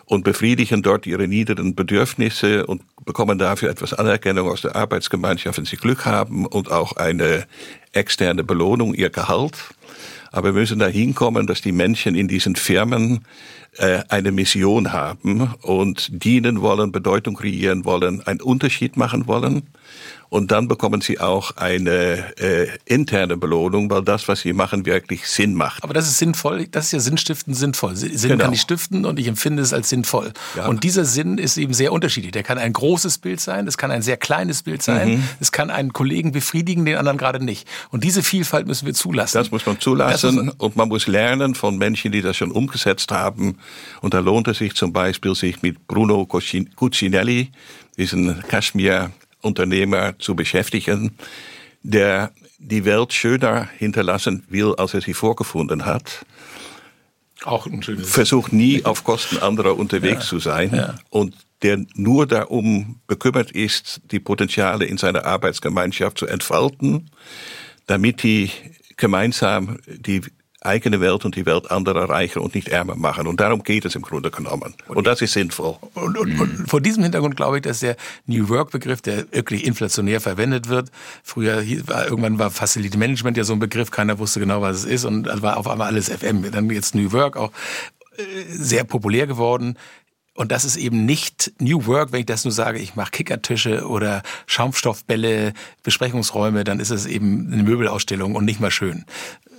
[0.06, 5.66] und befriedigen dort ihre niederen Bedürfnisse und bekommen dafür etwas Anerkennung aus der Arbeitsgemeinschaft, wenn
[5.66, 7.46] sie Glück haben und auch eine
[7.94, 9.56] externe Belohnung, ihr Gehalt.
[10.32, 13.26] Aber wir müssen da hinkommen, dass die Menschen in diesen Firmen
[13.78, 19.64] äh, eine Mission haben und dienen wollen, Bedeutung kreieren wollen, einen Unterschied machen wollen.
[20.30, 25.28] Und dann bekommen sie auch eine äh, interne Belohnung, weil das, was sie machen, wirklich
[25.28, 25.84] Sinn macht.
[25.84, 27.96] Aber das ist sinnvoll, das ist ja Sinnstiften sinnvoll.
[27.96, 28.46] Sinn genau.
[28.46, 30.34] kann ich stiften und ich empfinde es als sinnvoll.
[30.56, 30.68] Ja.
[30.68, 32.32] Und dieser Sinn ist eben sehr unterschiedlich.
[32.32, 35.24] Der kann ein großes Bild sein, es kann ein sehr kleines Bild sein, mhm.
[35.40, 37.68] es kann einen Kollegen befriedigen, den anderen gerade nicht.
[37.90, 39.38] Und diese Vielfalt müssen wir zulassen.
[39.38, 43.58] Das muss man zulassen und man muss lernen von Menschen, die das schon umgesetzt haben.
[44.02, 47.50] Und da lohnt es sich zum Beispiel, sich mit Bruno Cucinelli,
[47.98, 49.12] diesen Kaschmir
[49.42, 51.12] Unternehmer zu beschäftigen,
[51.82, 56.26] der die Welt schöner hinterlassen will, als er sie vorgefunden hat.
[57.46, 58.10] Auch ein schönes.
[58.10, 60.96] Versucht nie auf Kosten anderer unterwegs ja, zu sein ja.
[61.10, 67.10] und der nur darum bekümmert ist, die Potenziale in seiner Arbeitsgemeinschaft zu entfalten,
[67.86, 68.52] damit die
[68.98, 70.22] gemeinsam die
[70.62, 73.28] eigene Welt und die Welt anderer reicher und nicht ärmer machen.
[73.28, 74.74] Und darum geht es im Grunde genommen.
[74.88, 75.78] Und das ist sinnvoll.
[75.94, 77.96] Und, und, und vor diesem Hintergrund glaube ich, dass der
[78.26, 80.92] New Work-Begriff, der wirklich inflationär verwendet wird,
[81.24, 84.86] früher war, irgendwann war Facility Management ja so ein Begriff, keiner wusste genau, was es
[84.86, 86.52] ist und war auf einmal alles FM.
[86.52, 87.52] Dann jetzt New Work auch
[88.18, 89.78] äh, sehr populär geworden.
[90.36, 93.86] Und das ist eben nicht New Work, wenn ich das nur sage, ich mache Kickertische
[93.86, 95.52] oder Schaumstoffbälle,
[95.84, 99.04] Besprechungsräume, dann ist es eben eine Möbelausstellung und nicht mal schön.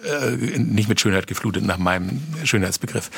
[0.05, 3.11] Äh, nicht mit Schönheit geflutet nach meinem Schönheitsbegriff,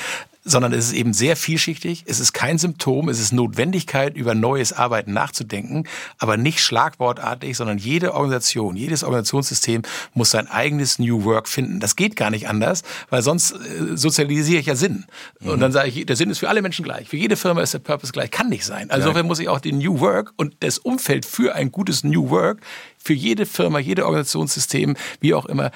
[0.44, 2.04] sondern es ist eben sehr vielschichtig.
[2.06, 5.84] Es ist kein Symptom, es ist Notwendigkeit, über neues Arbeiten nachzudenken,
[6.18, 9.82] aber nicht schlagwortartig, sondern jede Organisation, jedes Organisationssystem
[10.14, 11.78] muss sein eigenes New Work finden.
[11.78, 15.04] Das geht gar nicht anders, weil sonst äh, sozialisiere ich ja Sinn.
[15.40, 17.08] Und dann sage ich, der Sinn ist für alle Menschen gleich.
[17.08, 18.30] Für jede Firma ist der Purpose gleich.
[18.30, 18.90] Kann nicht sein.
[18.90, 22.30] Also insofern muss ich auch den New Work und das Umfeld für ein gutes New
[22.30, 22.60] Work
[22.98, 25.70] für jede Firma, jede Organisationssystem, wie auch immer,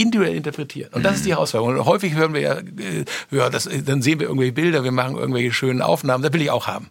[0.00, 0.92] individuell interpretieren.
[0.92, 1.78] Und das ist die Herausforderung.
[1.78, 5.16] Und häufig hören wir ja, äh, ja das, dann sehen wir irgendwelche Bilder, wir machen
[5.16, 6.88] irgendwelche schönen Aufnahmen, das will ich auch haben.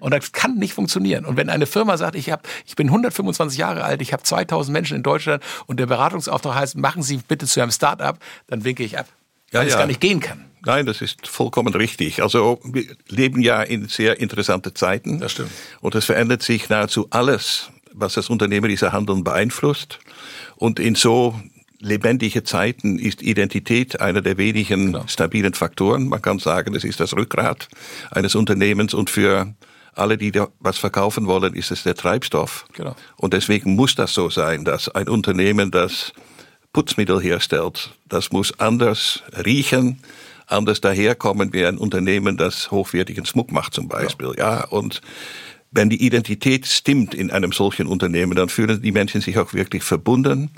[0.00, 1.24] Und das kann nicht funktionieren.
[1.24, 4.72] Und wenn eine Firma sagt, ich, hab, ich bin 125 Jahre alt, ich habe 2000
[4.72, 8.84] Menschen in Deutschland und der Beratungsauftrag heißt, machen Sie bitte zu einem Start-up, dann winke
[8.84, 9.06] ich ab,
[9.50, 10.44] weil ja, es gar nicht gehen kann.
[10.64, 12.22] Nein, das ist vollkommen richtig.
[12.22, 15.20] Also wir leben ja in sehr interessante Zeiten.
[15.20, 15.50] Das stimmt.
[15.80, 19.98] Und es verändert sich nahezu alles was das unternehmerische Handeln beeinflusst.
[20.56, 21.34] Und in so
[21.80, 25.04] lebendige Zeiten ist Identität einer der wenigen genau.
[25.06, 26.08] stabilen Faktoren.
[26.08, 27.68] Man kann sagen, es ist das Rückgrat
[28.10, 29.54] eines Unternehmens und für
[29.94, 32.66] alle, die da was verkaufen wollen, ist es der Treibstoff.
[32.72, 32.94] Genau.
[33.16, 36.12] Und deswegen muss das so sein, dass ein Unternehmen, das
[36.72, 40.00] Putzmittel herstellt, das muss anders riechen,
[40.46, 44.32] anders daherkommen wie ein Unternehmen, das hochwertigen Schmuck macht zum Beispiel.
[44.36, 45.00] Ja, ja und
[45.70, 49.82] wenn die Identität stimmt in einem solchen Unternehmen, dann fühlen die Menschen sich auch wirklich
[49.82, 50.50] verbunden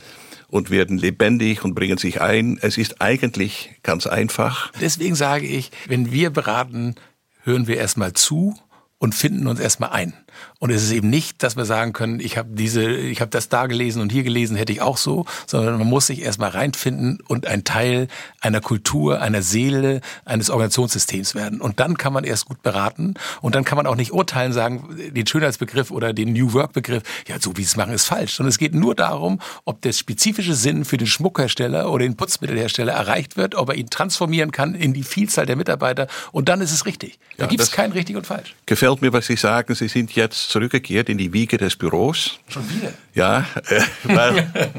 [0.50, 2.58] und werden lebendig und bringen sich ein.
[2.60, 4.72] Es ist eigentlich ganz einfach.
[4.80, 6.96] Deswegen sage ich, wenn wir beraten,
[7.42, 8.54] hören wir erstmal zu
[8.98, 10.12] und finden uns erstmal ein.
[10.58, 13.48] Und es ist eben nicht, dass wir sagen können, ich habe diese, ich habe das
[13.48, 17.18] da gelesen und hier gelesen, hätte ich auch so, sondern man muss sich erstmal reinfinden
[17.26, 18.08] und ein Teil
[18.40, 21.60] einer Kultur, einer Seele, eines Organisationssystems werden.
[21.60, 24.96] Und dann kann man erst gut beraten und dann kann man auch nicht urteilen, sagen,
[25.14, 28.34] den Schönheitsbegriff oder den New Work Begriff, ja, so wie sie es machen, ist falsch.
[28.34, 32.92] Sondern es geht nur darum, ob der spezifische Sinn für den Schmuckhersteller oder den Putzmittelhersteller
[32.92, 36.72] erreicht wird, ob er ihn transformieren kann in die Vielzahl der Mitarbeiter und dann ist
[36.72, 37.18] es richtig.
[37.36, 38.54] Da ja, gibt es kein richtig und falsch.
[38.66, 39.74] Gefällt mir, was Sie sagen.
[39.74, 42.38] Sie sind jetzt jetzt zurückgekehrt in die Wiege des Büros.
[42.48, 42.92] Schon wieder?
[43.14, 44.72] Ja, äh, weil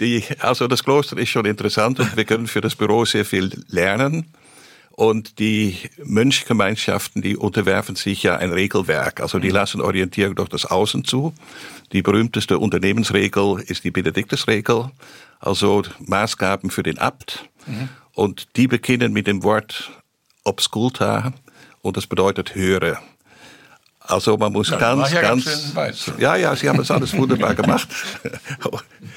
[0.00, 3.64] die, also das Kloster ist schon interessant und wir können für das Büro sehr viel
[3.68, 4.26] lernen.
[4.90, 9.20] Und die Mönchgemeinschaften, die unterwerfen sich ja ein Regelwerk.
[9.20, 9.54] Also die mhm.
[9.54, 11.32] lassen Orientierung durch das Außen zu.
[11.92, 14.90] Die berühmteste Unternehmensregel ist die Benediktusregel.
[15.38, 17.48] Also Maßgaben für den Abt.
[17.66, 17.88] Mhm.
[18.12, 19.92] Und die beginnen mit dem Wort
[20.42, 21.32] obsculta
[21.82, 23.00] und das bedeutet höre.
[24.08, 27.54] Also man muss ja, ganz, ja ganz, ganz ja, ja, Sie haben das alles wunderbar
[27.54, 27.88] gemacht.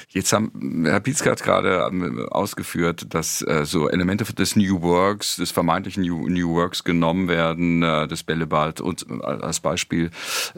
[0.10, 5.38] Jetzt haben Herr Pietzke hat gerade ähm, ausgeführt, dass äh, so Elemente des New Works,
[5.38, 10.12] des vermeintlichen New, New Works genommen werden, äh, das Bällebad und äh, als Beispiel.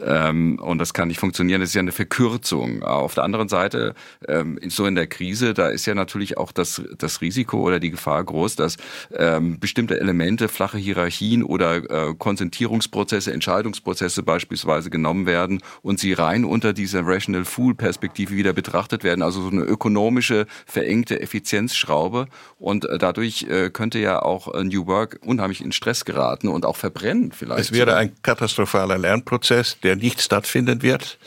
[0.04, 1.60] Ähm, und das kann nicht funktionieren.
[1.60, 2.82] Das ist ja eine Verkürzung.
[2.82, 3.94] Auf der anderen Seite,
[4.26, 7.92] ähm, so in der Krise, da ist ja natürlich auch das, das Risiko oder die
[7.92, 8.78] Gefahr groß, dass
[9.16, 16.44] ähm, bestimmte Elemente, flache Hierarchien oder äh, Konzentrierungsprozesse, Entscheidungsprozesse beispielsweise genommen werden und sie rein
[16.44, 22.26] unter dieser Rational Fool Perspektive wieder betrachtet werden, also so eine ökonomische, verengte Effizienzschraube.
[22.58, 26.64] Und äh, dadurch äh, könnte ja auch äh, New Work unheimlich in Stress geraten und
[26.64, 27.60] auch verbrennen vielleicht.
[27.60, 31.18] Es wäre ein katastrophaler Lernprozess, der nicht stattfinden wird,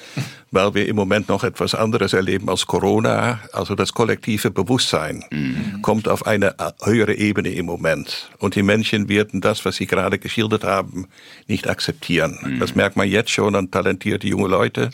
[0.51, 3.39] weil wir im Moment noch etwas anderes erleben als Corona.
[3.51, 5.81] Also das kollektive Bewusstsein mhm.
[5.81, 8.29] kommt auf eine höhere Ebene im Moment.
[8.39, 11.07] Und die Menschen werden das, was Sie gerade geschildert haben,
[11.47, 12.37] nicht akzeptieren.
[12.41, 12.59] Mhm.
[12.59, 14.91] Das merkt man jetzt schon an talentierte junge Leute.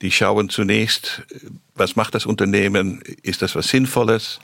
[0.00, 1.22] Die schauen zunächst,
[1.74, 3.02] was macht das Unternehmen?
[3.22, 4.38] Ist das was Sinnvolles?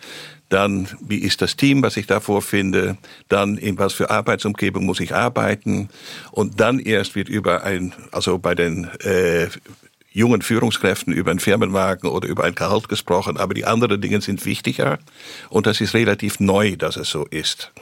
[0.49, 2.97] Dann, wie ist das Team, was ich da vorfinde?
[3.29, 5.89] Dann, in was für Arbeitsumgebung muss ich arbeiten?
[6.33, 9.49] Und dann erst wird über ein, also bei den äh,
[10.15, 14.47] jungen Führungskräften über einen Firmenwagen oder über ein Gehalt gesprochen, aber die anderen Dinge sind
[14.47, 14.99] wichtiger.
[15.51, 17.73] Und das ist relativ neu, dass es so ist.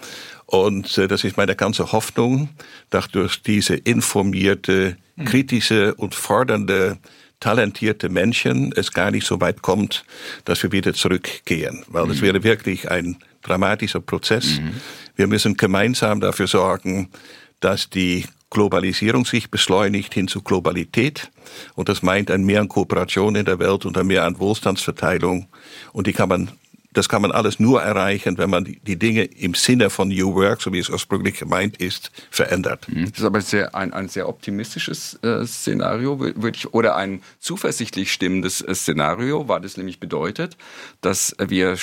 [0.46, 2.48] Und äh, das ist meine ganze Hoffnung,
[2.90, 5.24] dass durch diese informierte, hm.
[5.26, 6.98] kritische und fordernde
[7.38, 10.04] talentierte Menschen es gar nicht so weit kommt,
[10.44, 11.84] dass wir wieder zurückgehen.
[11.88, 12.26] Weil es mhm.
[12.26, 14.60] wäre wirklich ein dramatischer Prozess.
[14.60, 14.74] Mhm.
[15.16, 17.10] Wir müssen gemeinsam dafür sorgen,
[17.58, 21.30] dass die Globalisierung sich beschleunigt hin zu Globalität.
[21.74, 25.48] Und das meint ein Mehr an Kooperation in der Welt und ein Mehr an Wohlstandsverteilung.
[25.94, 26.50] Und die kann man,
[26.92, 30.60] das kann man alles nur erreichen, wenn man die Dinge im Sinne von New Work,
[30.60, 32.86] so wie es ursprünglich gemeint ist, verändert.
[32.90, 33.06] Mhm.
[33.06, 38.12] Das ist aber sehr, ein, ein sehr optimistisches äh, Szenario, würde ich, oder ein zuversichtlich
[38.12, 40.58] stimmendes äh, Szenario, weil das nämlich bedeutet,
[41.00, 41.78] dass wir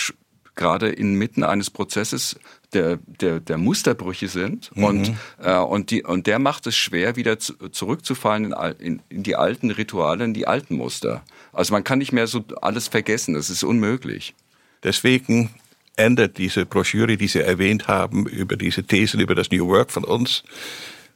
[0.60, 2.36] gerade inmitten eines Prozesses
[2.74, 4.84] der, der, der Musterbrüche sind mhm.
[4.84, 9.24] und, äh, und, die, und der macht es schwer, wieder zu, zurückzufallen in, in, in
[9.24, 11.24] die alten Rituale, in die alten Muster.
[11.53, 14.36] Also man kann nicht mehr so alles vergessen, das ist unmöglich.
[14.84, 15.49] Deswegen
[15.95, 20.03] endet diese Broschüre, die Sie erwähnt haben, über diese Thesen über das New Work von
[20.03, 20.43] uns,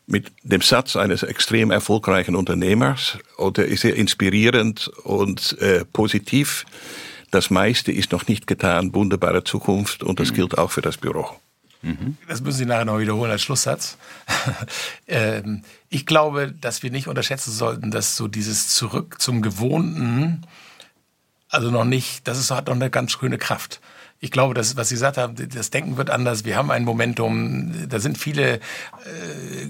[0.08, 3.18] mit dem Satz eines extrem erfolgreichen Unternehmers.
[3.38, 6.66] Und er ist sehr inspirierend und äh, positiv.
[7.34, 10.36] Das meiste ist noch nicht getan, wunderbare Zukunft und das mhm.
[10.36, 11.32] gilt auch für das Büro.
[11.82, 12.16] Mhm.
[12.28, 13.98] Das müssen Sie nachher noch wiederholen als Schlusssatz.
[15.08, 20.46] Ähm, ich glaube, dass wir nicht unterschätzen sollten, dass so dieses Zurück zum Gewohnten,
[21.50, 23.82] also noch nicht, das ist, hat noch eine ganz schöne Kraft
[24.24, 26.46] ich glaube, das, was Sie gesagt haben, das Denken wird anders.
[26.46, 28.60] Wir haben ein Momentum, da sind viele äh,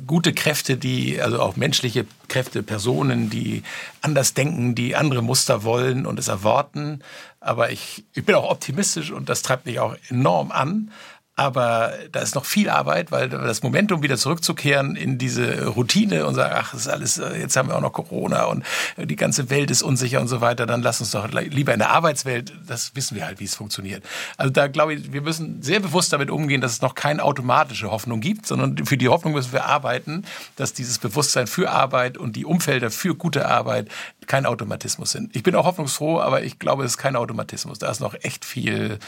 [0.06, 3.64] gute Kräfte, die, also auch menschliche Kräfte, Personen, die
[4.04, 7.00] anders denken, die andere Muster wollen und es erwarten.
[7.40, 10.92] Aber ich, ich bin auch optimistisch und das treibt mich auch enorm an.
[11.36, 16.36] Aber da ist noch viel Arbeit, weil das Momentum wieder zurückzukehren in diese Routine und
[16.36, 18.64] sagen, ach, ist alles, äh, jetzt haben wir auch noch Corona und
[18.98, 21.90] die ganze Welt ist unsicher und so weiter, dann lass uns doch lieber in der
[21.90, 24.04] Arbeitswelt, das wissen wir halt, wie es funktioniert.
[24.38, 27.90] Also da glaube ich, wir müssen sehr bewusst damit umgehen, dass es noch keine automatische
[27.90, 30.26] Hoffnung gibt, sondern für die Hoffnung müssen wir arbeiten,
[30.56, 33.90] dass dieses Bewusstsein für Arbeit und die Umfelder für gute Arbeit
[34.28, 35.36] kein Automatismus sind.
[35.36, 37.80] Ich bin auch hoffnungsfroh, aber ich glaube, es ist kein Automatismus.
[37.80, 39.00] Da ist noch echt viel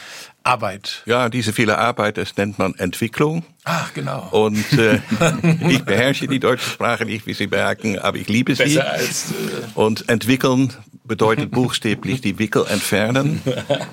[0.44, 1.04] Arbeit.
[1.06, 3.44] Ja, diese viele Arbeit, das nennt man Entwicklung.
[3.64, 4.28] Ach, genau.
[4.32, 5.00] Und äh,
[5.70, 8.64] ich beherrsche die deutsche Sprache nicht, wie Sie merken, aber ich liebe sie.
[8.64, 9.34] Besser als, äh
[9.76, 13.42] Und entwickeln bedeutet buchstäblich die Wickel entfernen,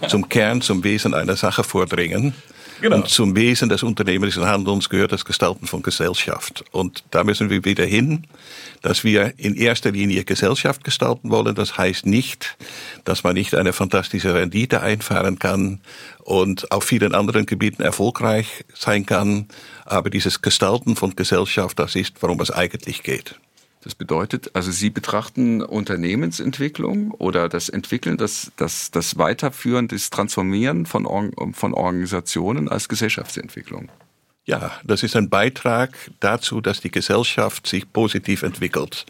[0.09, 2.35] zum Kern, zum Wesen einer Sache vordringen.
[2.83, 2.97] Genau.
[2.97, 6.65] Und zum Wesen des unternehmerischen Handelns gehört das Gestalten von Gesellschaft.
[6.73, 8.25] Und da müssen wir wieder hin,
[8.83, 11.55] dass wir in erster Linie Gesellschaft gestalten wollen.
[11.55, 12.57] Das heißt nicht,
[13.05, 15.81] dass man nicht eine fantastische Rendite einfahren kann
[16.23, 19.47] und auf vielen anderen Gebieten erfolgreich sein kann.
[19.85, 23.37] Aber dieses Gestalten von Gesellschaft, das ist, worum es eigentlich geht.
[23.83, 30.87] Das bedeutet, also Sie betrachten Unternehmensentwicklung oder das Entwickeln, das, das, das Weiterführen, das Transformieren
[30.87, 33.91] von, von Organisationen als Gesellschaftsentwicklung.
[34.45, 39.07] Ja, das ist ein Beitrag dazu, dass die Gesellschaft sich positiv entwickelt.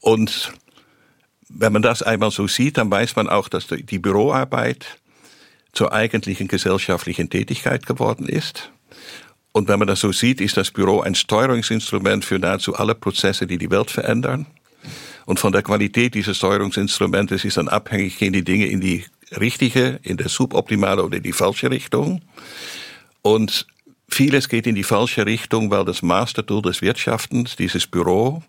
[0.00, 0.52] Und
[1.48, 4.98] wenn man das einmal so sieht, dann weiß man auch, dass die Büroarbeit
[5.72, 8.70] zur eigentlichen gesellschaftlichen Tätigkeit geworden ist.
[9.52, 13.46] Und wenn man das so sieht, ist das Büro ein Steuerungsinstrument für nahezu alle Prozesse,
[13.46, 14.46] die die Welt verändern.
[15.26, 19.04] Und von der Qualität dieses Steuerungsinstrumentes ist dann abhängig, gehen die Dinge in die
[19.40, 22.20] richtige, in der suboptimale oder in die falsche Richtung.
[23.22, 23.66] Und
[24.08, 28.42] vieles geht in die falsche Richtung, weil das Mastertool des Wirtschaftens, dieses Büro,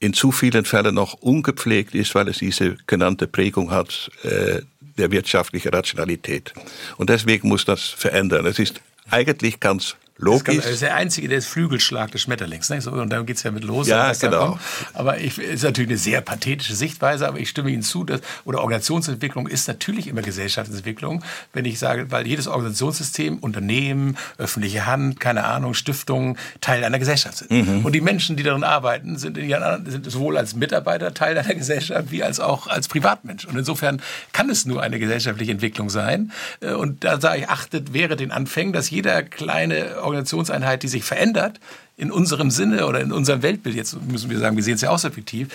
[0.00, 4.62] in zu vielen Fällen noch ungepflegt ist, weil es diese genannte Prägung hat äh,
[4.96, 6.52] der wirtschaftlichen Rationalität.
[6.96, 8.46] Und deswegen muss das verändern.
[8.46, 8.80] Es ist
[9.10, 10.56] eigentlich ganz Logisch.
[10.56, 12.68] Das ist der einzige, der ist Flügelschlag des Schmetterlings.
[12.68, 12.80] Ne?
[12.80, 13.88] So, und dann geht's ja mit los.
[13.88, 14.58] Ja, genau.
[14.92, 18.58] Aber ich, ist natürlich eine sehr pathetische Sichtweise, aber ich stimme Ihnen zu, dass, oder
[18.60, 21.24] Organisationsentwicklung ist natürlich immer Gesellschaftsentwicklung.
[21.52, 27.38] Wenn ich sage, weil jedes Organisationssystem, Unternehmen, öffentliche Hand, keine Ahnung, Stiftungen, Teil einer Gesellschaft
[27.38, 27.50] sind.
[27.50, 27.84] Mhm.
[27.84, 31.54] Und die Menschen, die darin arbeiten, sind, in ihren, sind sowohl als Mitarbeiter Teil einer
[31.54, 33.46] Gesellschaft, wie als auch als Privatmensch.
[33.46, 34.02] Und insofern
[34.32, 36.32] kann es nur eine gesellschaftliche Entwicklung sein.
[36.60, 41.04] Äh, und da sage ich, achtet wäre den Anfängen, dass jeder kleine Organisationseinheit, die sich
[41.04, 41.60] verändert,
[41.96, 44.90] in unserem Sinne oder in unserem Weltbild, jetzt müssen wir sagen, wir sehen es ja
[44.90, 45.48] auch subjektiv,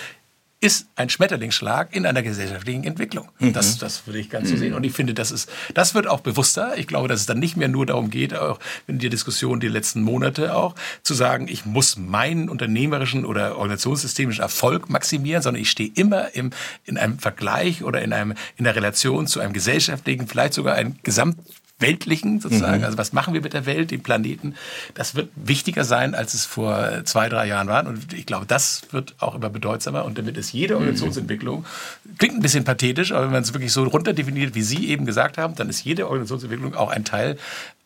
[0.58, 3.28] ist ein Schmetterlingsschlag in einer gesellschaftlichen Entwicklung.
[3.38, 3.52] Mhm.
[3.52, 4.72] Das, das würde ich ganz so sehen.
[4.72, 6.78] Und ich finde, das ist, das wird auch bewusster.
[6.78, 9.68] Ich glaube, dass es dann nicht mehr nur darum geht, auch in der Diskussion die
[9.68, 15.70] letzten Monate auch, zu sagen, ich muss meinen unternehmerischen oder organisationssystemischen Erfolg maximieren, sondern ich
[15.70, 16.50] stehe immer im,
[16.84, 20.98] in einem Vergleich oder in einem, in der Relation zu einem gesellschaftlichen, vielleicht sogar ein
[21.02, 21.36] Gesamt
[21.78, 22.78] weltlichen sozusagen.
[22.78, 22.84] Mhm.
[22.84, 24.54] Also was machen wir mit der Welt, dem Planeten?
[24.94, 27.86] Das wird wichtiger sein, als es vor zwei, drei Jahren war.
[27.86, 30.04] Und ich glaube, das wird auch immer bedeutsamer.
[30.04, 30.80] Und damit ist jede mhm.
[30.80, 31.66] Organisationsentwicklung,
[32.18, 35.38] klingt ein bisschen pathetisch, aber wenn man es wirklich so runterdefiniert, wie Sie eben gesagt
[35.38, 37.36] haben, dann ist jede Organisationsentwicklung auch ein Teil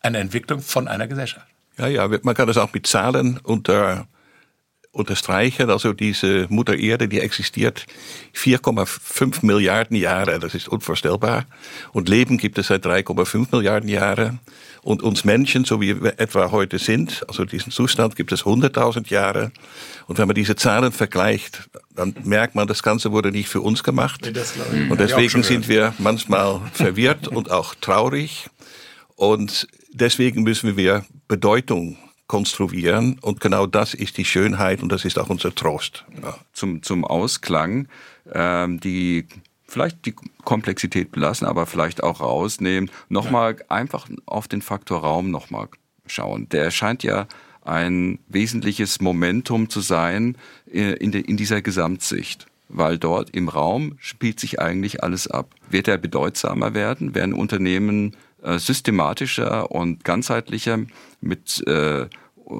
[0.01, 1.45] einer Entwicklung von einer Gesellschaft.
[1.77, 4.07] Ja, ja, man kann das auch mit Zahlen unter
[4.91, 5.69] unterstreichen.
[5.69, 7.85] Also diese Mutter Erde, die existiert
[8.35, 10.39] 4,5 Milliarden Jahre.
[10.39, 11.45] Das ist unvorstellbar.
[11.93, 14.39] Und Leben gibt es seit 3,5 Milliarden Jahre.
[14.83, 19.09] Und uns Menschen, so wie wir etwa heute sind, also diesen Zustand gibt es 100.000
[19.09, 19.51] Jahre.
[20.07, 23.83] Und wenn man diese Zahlen vergleicht, dann merkt man, das Ganze wurde nicht für uns
[23.83, 24.21] gemacht.
[24.23, 28.49] Nee, und deswegen sind wir manchmal verwirrt und auch traurig.
[29.15, 31.97] Und deswegen müssen wir Bedeutung
[32.31, 33.19] konstruieren.
[33.19, 36.05] Und genau das ist die Schönheit und das ist auch unser Trost.
[36.23, 36.37] Ja.
[36.53, 37.89] Zum, zum Ausklang,
[38.33, 39.27] ähm, die
[39.67, 40.15] vielleicht die
[40.45, 42.89] Komplexität belassen, aber vielleicht auch rausnehmen.
[43.09, 43.65] Nochmal ja.
[43.67, 45.67] einfach auf den Faktor Raum nochmal
[46.07, 46.47] schauen.
[46.47, 47.27] Der scheint ja
[47.65, 50.37] ein wesentliches Momentum zu sein
[50.71, 55.53] äh, in, de, in dieser Gesamtsicht weil dort im Raum spielt sich eigentlich alles ab.
[55.69, 57.13] Wird er bedeutsamer werden?
[57.13, 58.15] Werden Unternehmen
[58.57, 60.79] systematischer und ganzheitlicher
[61.19, 62.07] mit äh,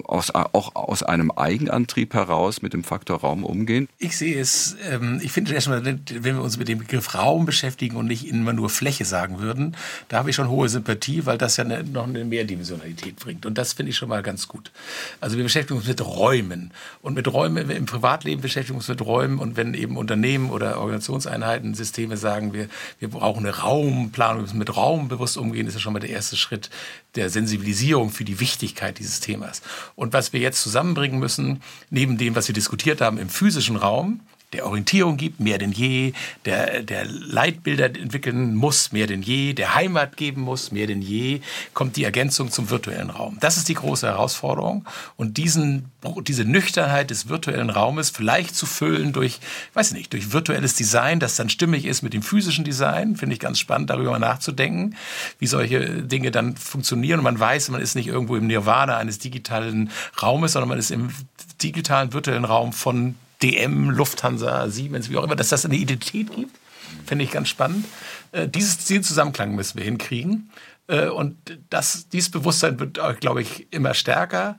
[0.06, 3.88] aus, auch aus einem Eigenantrieb heraus mit dem Faktor Raum umgehen?
[3.98, 7.96] Ich sehe es, ähm, ich finde erstmal, wenn wir uns mit dem Begriff Raum beschäftigen
[7.96, 9.76] und nicht immer nur Fläche sagen würden,
[10.10, 13.46] da habe ich schon hohe Sympathie, weil das ja eine, noch eine Mehrdimensionalität bringt.
[13.46, 14.72] Und das finde ich schon mal ganz gut.
[15.20, 16.72] Also wir beschäftigen uns mit Räumen.
[17.02, 19.40] Und mit Räumen, im Privatleben beschäftigen wir uns mit Räumen.
[19.40, 22.68] Und wenn eben Unternehmen oder Organisationseinheiten, Systeme sagen, wir,
[23.00, 26.10] wir brauchen eine Raumplanung, wir müssen mit Raum bewusst umgehen, ist ja schon mal der
[26.10, 26.70] erste Schritt
[27.16, 29.62] der Sensibilisierung für die Wichtigkeit dieses Themas.
[29.96, 34.22] Und was wir jetzt zusammenbringen müssen, neben dem, was wir diskutiert haben im physischen Raum,
[34.54, 36.14] der Orientierung gibt, mehr denn je,
[36.46, 41.42] der, der Leitbilder entwickeln muss, mehr denn je, der Heimat geben muss, mehr denn je,
[41.74, 43.38] kommt die Ergänzung zum virtuellen Raum.
[43.40, 44.86] Das ist die große Herausforderung.
[45.16, 45.92] Und diesen,
[46.28, 49.40] diese Nüchternheit des virtuellen Raumes vielleicht zu füllen durch,
[49.74, 53.40] weiß nicht, durch virtuelles Design, das dann stimmig ist mit dem physischen Design, finde ich
[53.40, 54.96] ganz spannend, darüber nachzudenken,
[55.40, 57.20] wie solche Dinge dann funktionieren.
[57.20, 59.92] Und man weiß, man ist nicht irgendwo im Nirvana eines digitalen
[60.22, 61.10] Raumes, sondern man ist im
[61.62, 66.56] digitalen virtuellen Raum von DM, Lufthansa, Siemens, wie auch immer, dass das eine Identität gibt.
[67.06, 67.86] Finde ich ganz spannend.
[68.32, 70.52] Äh, dieses, diesen Zusammenklang müssen wir hinkriegen.
[70.88, 71.36] Äh, und
[71.70, 74.58] das, dieses Bewusstsein wird, glaube ich, immer stärker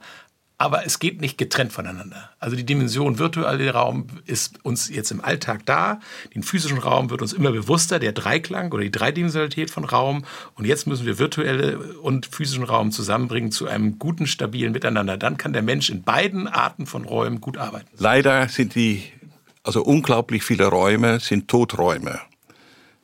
[0.63, 2.29] aber es geht nicht getrennt voneinander.
[2.39, 5.99] Also die Dimension virtuelle Raum ist uns jetzt im Alltag da.
[6.33, 10.23] Den physischen Raum wird uns immer bewusster, der Dreiklang oder die Dreidimensionalität von Raum.
[10.55, 15.17] Und jetzt müssen wir virtuelle und physischen Raum zusammenbringen zu einem guten, stabilen Miteinander.
[15.17, 17.89] Dann kann der Mensch in beiden Arten von Räumen gut arbeiten.
[17.97, 19.03] Leider sind die,
[19.63, 22.21] also unglaublich viele Räume sind Toträume.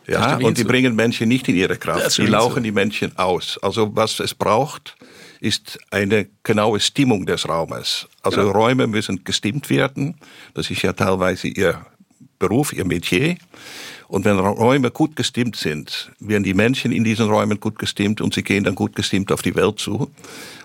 [0.07, 2.18] Ja, und die bringen Menschen nicht in ihre Kraft.
[2.20, 3.60] Die lauchen die Menschen aus.
[3.62, 4.95] Also was es braucht,
[5.39, 8.07] ist eine genaue Stimmung des Raumes.
[8.21, 8.51] Also genau.
[8.51, 10.15] Räume müssen gestimmt werden.
[10.53, 11.85] Das ist ja teilweise ihr
[12.39, 13.37] Beruf, ihr Metier.
[14.07, 18.33] Und wenn Räume gut gestimmt sind, werden die Menschen in diesen Räumen gut gestimmt und
[18.33, 20.09] sie gehen dann gut gestimmt auf die Welt zu.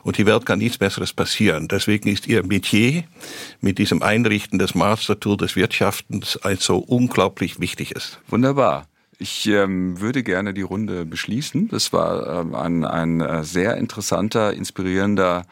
[0.03, 1.69] Und die Welt kann nichts Besseres passieren.
[1.69, 3.05] Deswegen ist ihr Metier
[3.61, 8.19] mit diesem Einrichten des Mastertool des Wirtschaftens ein so unglaublich wichtiges.
[8.29, 8.87] Wunderbar.
[9.19, 11.69] Ich ähm, würde gerne die Runde beschließen.
[11.69, 15.45] Das war ähm, ein, ein äh, sehr interessanter, inspirierender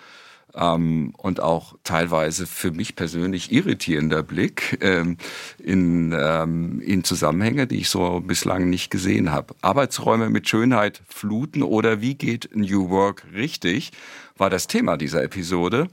[0.55, 5.17] ähm, und auch teilweise für mich persönlich irritierender Blick ähm,
[5.59, 9.55] in, ähm, in Zusammenhänge, die ich so bislang nicht gesehen habe.
[9.63, 13.93] Arbeitsräume mit Schönheit fluten oder wie geht New Work richtig,
[14.37, 15.89] war das Thema dieser Episode.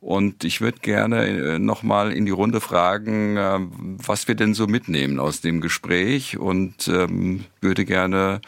[0.00, 3.58] Und ich würde gerne äh, nochmal in die Runde fragen, äh,
[4.06, 8.40] was wir denn so mitnehmen aus dem Gespräch und ähm, würde gerne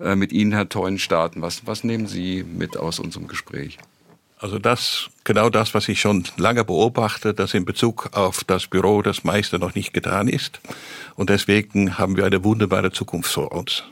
[0.00, 1.42] äh, mit Ihnen, Herr Teun, starten.
[1.42, 3.78] Was, was nehmen Sie mit aus unserem Gespräch?
[4.38, 9.02] Also das, genau das, was ich schon lange beobachte, dass in Bezug auf das Büro
[9.02, 10.60] das meiste noch nicht getan ist.
[11.16, 13.84] Und deswegen haben wir eine wunderbare Zukunft vor uns.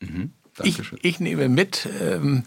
[0.00, 0.32] Mhm.
[0.62, 2.44] Ich, ich, nehme mit, ähm,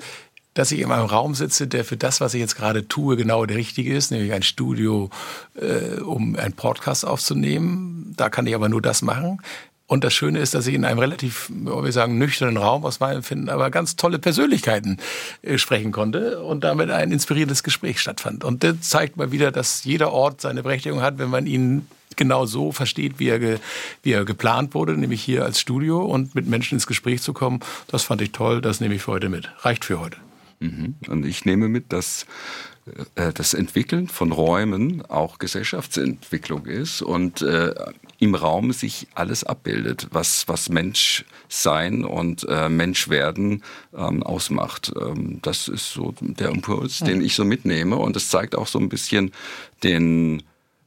[0.54, 3.46] dass ich in einem Raum sitze, der für das, was ich jetzt gerade tue, genau
[3.46, 5.10] der richtige ist, nämlich ein Studio,
[5.56, 8.14] äh, um einen Podcast aufzunehmen.
[8.18, 9.40] Da kann ich aber nur das machen.
[9.86, 13.18] Und das Schöne ist, dass ich in einem relativ, wir sagen, nüchternen Raum aus meinem
[13.18, 14.98] Empfinden, aber ganz tolle Persönlichkeiten
[15.42, 18.44] äh, sprechen konnte und damit ein inspirierendes Gespräch stattfand.
[18.44, 22.46] Und das zeigt mal wieder, dass jeder Ort seine Berechtigung hat, wenn man ihn genau
[22.46, 23.60] so versteht, wie er, ge,
[24.04, 27.60] wie er geplant wurde, nämlich hier als Studio und mit Menschen ins Gespräch zu kommen.
[27.88, 29.50] Das fand ich toll, das nehme ich für heute mit.
[29.64, 30.18] Reicht für heute.
[30.64, 30.96] Mhm.
[31.08, 32.26] Und ich nehme mit, dass
[33.16, 37.74] äh, das Entwickeln von Räumen auch Gesellschaftsentwicklung ist und äh,
[38.20, 44.94] im Raum sich alles abbildet, was, was Mensch sein und äh, Mensch werden ähm, ausmacht.
[45.00, 48.80] Ähm, das ist so der Impuls, den ich so mitnehme und es zeigt auch so
[48.80, 49.32] ein bisschen
[49.84, 50.44] den,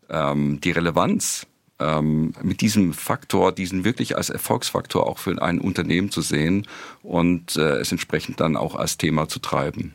[0.08, 1.46] ähm, die Relevanz
[1.78, 6.66] ähm, mit diesem Faktor, diesen wirklich als Erfolgsfaktor auch für ein Unternehmen zu sehen
[7.02, 9.94] und äh, es entsprechend dann auch als Thema zu treiben.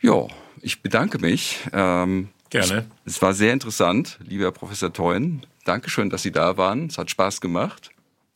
[0.00, 0.26] Ja,
[0.60, 1.58] ich bedanke mich.
[1.72, 2.86] Ähm, Gerne.
[3.04, 5.44] Es war sehr interessant, lieber Professor Teun.
[5.64, 6.86] Dankeschön, dass Sie da waren.
[6.86, 7.90] Es hat Spaß gemacht.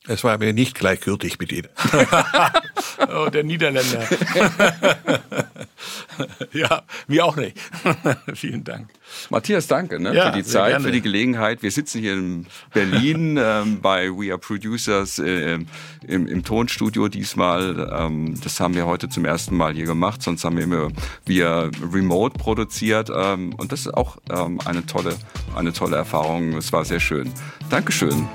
[0.06, 1.68] Es war mir nicht gleichgültig mit Ihnen.
[3.14, 4.08] oh, der Niederländer.
[6.52, 7.56] ja, mir auch nicht.
[8.34, 8.88] Vielen Dank.
[9.30, 10.84] Matthias, danke ne, ja, für die Zeit, gerne.
[10.84, 11.62] für die Gelegenheit.
[11.62, 15.58] Wir sitzen hier in Berlin ähm, bei We Are Producers äh,
[16.06, 17.90] im, im, Tonstudio diesmal.
[17.92, 20.88] Ähm, das haben wir heute zum ersten Mal hier gemacht, sonst haben wir immer
[21.24, 23.10] via Remote produziert.
[23.14, 25.16] Ähm, und das ist auch ähm, eine, tolle,
[25.56, 26.56] eine tolle Erfahrung.
[26.56, 27.32] Es war sehr schön.
[27.70, 28.26] Dankeschön.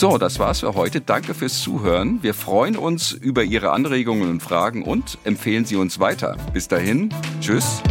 [0.00, 1.00] So, das war's für heute.
[1.00, 2.22] Danke fürs Zuhören.
[2.22, 6.36] Wir freuen uns über Ihre Anregungen und Fragen und empfehlen Sie uns weiter.
[6.52, 7.82] Bis dahin, tschüss.